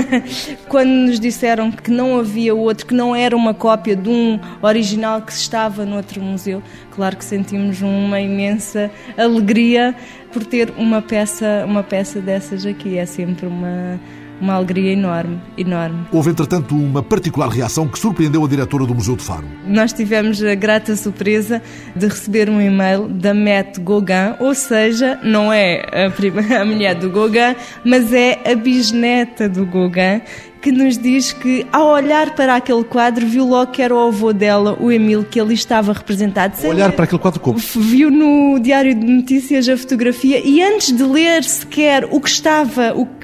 [0.68, 5.22] quando nos disseram que não havia outro, que não era uma cópia de um original
[5.22, 9.94] que estava no outro museu, claro que sentimos uma imensa alegria
[10.32, 12.98] por ter uma peça, uma peça dessas aqui.
[12.98, 14.00] É sempre uma
[14.40, 16.06] uma alegria enorme, enorme.
[16.12, 19.46] Houve, entretanto, uma particular reação que surpreendeu a diretora do Museu de Faro.
[19.66, 21.62] Nós tivemos a grata surpresa
[21.94, 26.94] de receber um e-mail da Mette Gauguin, ou seja, não é a, prima, a mulher
[26.94, 30.22] do Gauguin, mas é a bisneta do Gauguin,
[30.60, 34.32] que nos diz que, ao olhar para aquele quadro, viu logo que era o avô
[34.32, 36.56] dela, o Emílio, que ali estava representado.
[36.56, 37.58] Sem olhar para aquele quadro como?
[37.58, 42.92] Viu no Diário de Notícias a fotografia e antes de ler sequer o que estava,
[42.94, 43.19] o que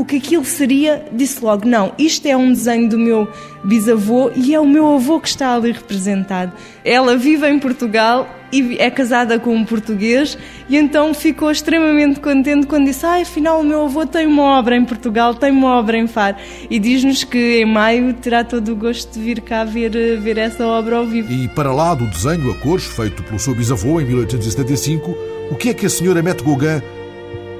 [0.00, 3.28] o que aquilo seria, disse logo: não, isto é um desenho do meu
[3.62, 6.52] bisavô e é o meu avô que está ali representado.
[6.82, 10.38] Ela vive em Portugal e é casada com um português
[10.70, 14.74] e então ficou extremamente contente quando disse: ah, afinal o meu avô tem uma obra
[14.74, 16.38] em Portugal, tem uma obra em Faro.
[16.70, 20.66] E diz-nos que em maio terá todo o gosto de vir cá ver, ver essa
[20.66, 21.30] obra ao vivo.
[21.30, 25.14] E para lá do desenho a cores feito pelo seu bisavô em 1875,
[25.50, 26.80] o que é que a senhora Mette Gauguin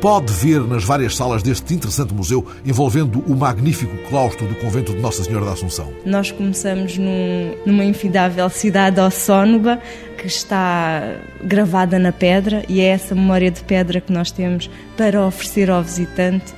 [0.00, 4.98] pode ver nas várias salas deste interessante museu envolvendo o magnífico claustro do convento de
[4.98, 5.92] Nossa Senhora da Assunção.
[6.06, 9.78] Nós começamos num, numa infindável cidade ossónoba
[10.16, 15.24] que está gravada na pedra e é essa memória de pedra que nós temos para
[15.24, 16.54] oferecer ao visitante.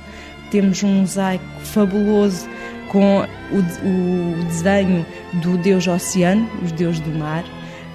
[0.49, 2.47] Temos um mosaico fabuloso
[2.87, 3.19] com
[3.51, 7.43] o, o desenho do deus oceano, os deuses do mar,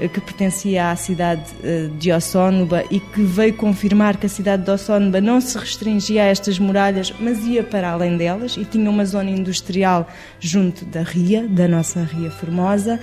[0.07, 4.71] que pertencia à cidade eh, de Ossónuba e que veio confirmar que a cidade de
[4.71, 9.05] Ossónuba não se restringia a estas muralhas, mas ia para além delas e tinha uma
[9.05, 10.07] zona industrial
[10.39, 13.01] junto da Ria, da nossa Ria Formosa.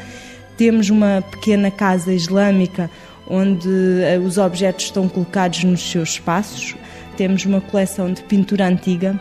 [0.56, 2.90] Temos uma pequena casa islâmica
[3.28, 3.68] onde
[4.04, 6.76] eh, os objetos estão colocados nos seus espaços.
[7.18, 9.20] Temos uma coleção de pintura antiga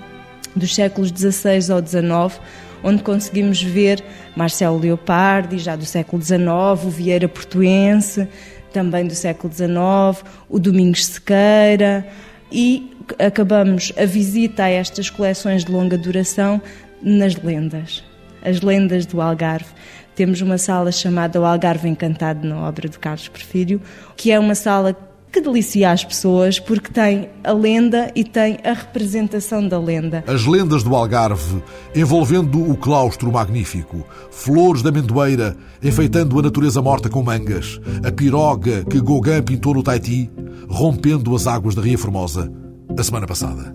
[0.55, 2.41] dos séculos XVI ao XIX,
[2.85, 4.05] onde conseguimos ver
[4.37, 6.39] Marcelo Leopardi, já do século XIX,
[6.85, 8.29] o Vieira Portuense,
[8.73, 12.07] também do século XIX, o Domingos Sequeira,
[12.53, 16.61] e acabamos a visita a estas coleções de longa duração
[17.03, 18.05] nas lendas,
[18.43, 19.73] as lendas do Algarve.
[20.15, 23.81] Temos uma sala chamada O Algarve Encantado, na obra de Carlos Porfírio,
[24.17, 24.93] que é uma sala
[25.35, 30.23] que delicia as pessoas porque tem a lenda e tem a representação da lenda.
[30.29, 31.61] As lendas do Algarve,
[31.93, 38.85] envolvendo o claustro magnífico, flores da amendoeira, enfeitando a natureza morta com mangas, a piroga
[38.85, 40.31] que Gauguin pintou no Tahiti,
[40.69, 42.49] rompendo as águas da Ria Formosa,
[42.97, 43.75] a semana passada.